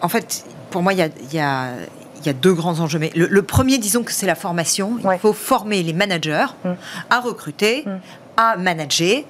[0.02, 3.00] en fait, pour moi, il y a, deux grands enjeux.
[3.00, 4.98] Mais le, premier, disons que c'est la formation.
[5.12, 6.72] Il faut former les managers mm.
[7.10, 8.00] à recruter, mm.
[8.38, 9.24] à manager,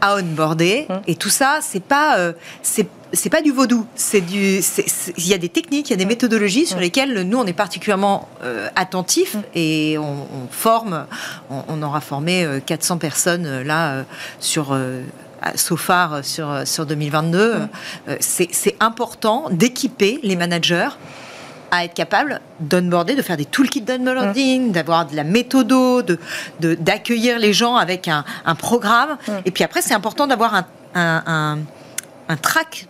[0.00, 0.86] à onboarder.
[0.88, 1.00] Hum.
[1.06, 2.32] Et tout ça, c'est pas, euh,
[2.62, 3.86] c'est pas du vaudou.
[3.94, 4.60] C'est du,
[5.16, 6.10] il y a des techniques, il y a des hum.
[6.10, 6.82] méthodologies sur hum.
[6.82, 11.06] lesquelles nous on est particulièrement euh, attentifs et on, forme.
[11.50, 14.04] On, aura formé 400 euh, personnes là
[14.40, 14.76] sur.
[15.54, 17.68] SOFAR sur, sur 2022,
[18.20, 20.88] c'est important d'équiper les managers
[21.70, 24.72] à être capable d'onboarder, de faire des toolkits d'onboarding, mm.
[24.72, 26.18] d'avoir de la méthodo, de,
[26.60, 28.24] d'accueillir les gens avec un,
[28.56, 29.18] programme.
[29.26, 29.32] Mm.
[29.44, 31.58] Et puis après, c'est important d'avoir un, un,
[32.28, 32.86] un track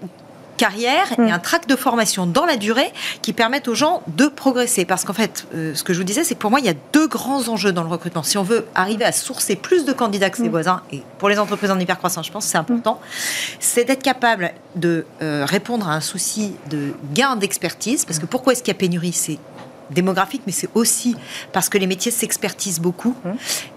[0.57, 1.33] carrière et mm.
[1.33, 2.93] un track de formation dans la durée
[3.23, 4.85] qui permettent aux gens de progresser.
[4.85, 6.71] Parce qu'en fait, euh, ce que je vous disais, c'est que pour moi, il y
[6.71, 8.23] a deux grands enjeux dans le recrutement.
[8.23, 10.51] Si on veut arriver à sourcer plus de candidats que ses mm.
[10.51, 13.01] voisins, et pour les entreprises en hypercroissance, je pense que c'est important,
[13.61, 18.05] c'est d'être capable de euh, répondre à un souci de gain d'expertise.
[18.05, 19.13] Parce que pourquoi est-ce qu'il y a pénurie?
[19.13, 19.39] C'est
[19.91, 21.17] démographique, mais c'est aussi
[21.53, 23.15] parce que les métiers s'expertisent beaucoup.
[23.25, 23.31] Mmh.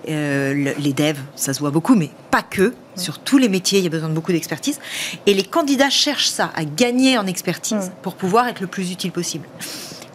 [0.10, 2.70] Euh, les devs, ça se voit beaucoup, mais pas que.
[2.70, 2.74] Mmh.
[2.96, 4.80] Sur tous les métiers, il y a besoin de beaucoup d'expertise.
[5.26, 8.02] Et les candidats cherchent ça, à gagner en expertise, mmh.
[8.02, 9.48] pour pouvoir être le plus utile possible.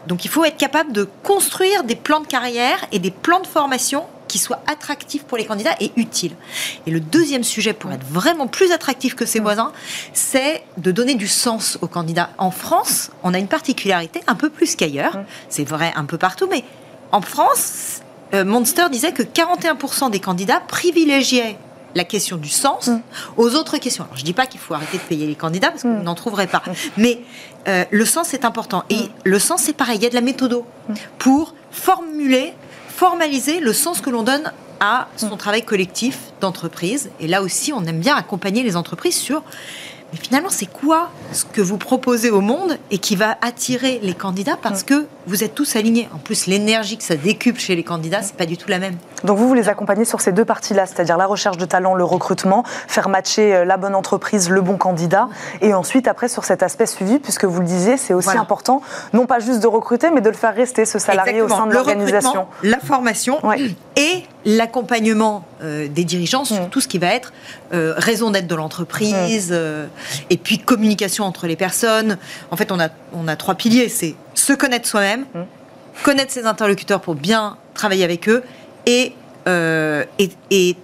[0.07, 3.47] Donc il faut être capable de construire des plans de carrière et des plans de
[3.47, 6.33] formation qui soit attractif pour les candidats et utile.
[6.87, 9.71] Et le deuxième sujet pour être vraiment plus attractif que ses voisins,
[10.13, 12.31] c'est de donner du sens aux candidats.
[12.37, 15.21] En France, on a une particularité un peu plus qu'ailleurs.
[15.49, 16.65] C'est vrai un peu partout, mais
[17.13, 18.01] en France,
[18.35, 21.57] euh, Monster disait que 41% des candidats privilégiaient
[21.95, 22.91] la question du sens
[23.37, 24.03] aux autres questions.
[24.03, 26.03] Alors, je ne dis pas qu'il faut arrêter de payer les candidats parce que vous
[26.03, 26.65] n'en trouverez pas.
[26.97, 27.21] Mais
[27.69, 28.83] euh, le sens est important.
[28.91, 29.99] Et le sens, c'est pareil.
[29.99, 30.67] Il y a de la méthodo
[31.19, 32.53] pour formuler
[32.95, 37.11] formaliser le sens que l'on donne à son travail collectif d'entreprise.
[37.19, 39.43] Et là aussi, on aime bien accompagner les entreprises sur
[40.15, 44.15] mais finalement, c'est quoi ce que vous proposez au monde et qui va attirer les
[44.15, 46.09] candidats parce que vous êtes tous alignés.
[46.15, 48.95] En plus, l'énergie que ça décupe chez les candidats, c'est pas du tout la même.
[49.25, 52.05] Donc vous, vous les accompagnez sur ces deux parties-là, c'est-à-dire la recherche de talent, le
[52.05, 55.29] recrutement, faire matcher euh, la bonne entreprise, le bon candidat,
[55.61, 58.83] et ensuite après sur cet aspect suivi, puisque vous le disiez, c'est aussi important,
[59.15, 61.73] non pas juste de recruter, mais de le faire rester ce salarié au sein de
[61.73, 62.47] l'organisation.
[62.63, 63.41] La formation
[63.97, 66.71] et l'accompagnement euh, des dirigeants sur mm.
[66.71, 67.33] tout ce qui va être
[67.73, 69.89] euh, raison d'être de l'entreprise, mm.
[70.31, 72.19] et puis communication entre les personnes.
[72.51, 75.43] En fait, on a, on a trois piliers, c'est se connaître soi-même, mm.
[76.03, 78.43] connaître ses interlocuteurs pour bien travailler avec eux,
[78.87, 79.15] et,
[79.49, 80.77] euh, et,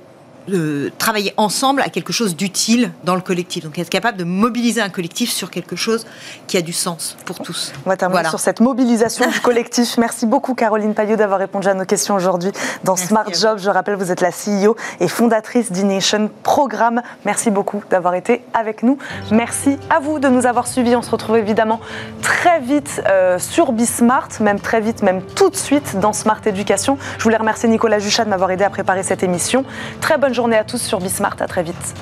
[0.98, 3.64] travailler ensemble à quelque chose d'utile dans le collectif.
[3.64, 6.06] Donc être capable de mobiliser un collectif sur quelque chose
[6.46, 7.72] qui a du sens pour tous.
[7.86, 9.98] On va terminer sur cette mobilisation du collectif.
[9.98, 12.52] Merci beaucoup Caroline Payot d'avoir répondu à nos questions aujourd'hui
[12.84, 13.58] dans Smart Job.
[13.58, 17.02] Je rappelle, vous êtes la CEO et fondatrice d'Ination Programme.
[17.24, 18.98] Merci beaucoup d'avoir été avec nous.
[19.30, 20.96] Merci à vous de nous avoir suivis.
[20.96, 21.80] On se retrouve évidemment
[22.22, 26.98] très vite euh, sur Bismart, même très vite, même tout de suite dans Smart Education.
[27.18, 29.64] Je voulais remercier Nicolas Juchat de m'avoir aidé à préparer cette émission.
[30.00, 31.36] Très bonne journée à tous sur Bismart.
[31.40, 31.94] À très vite.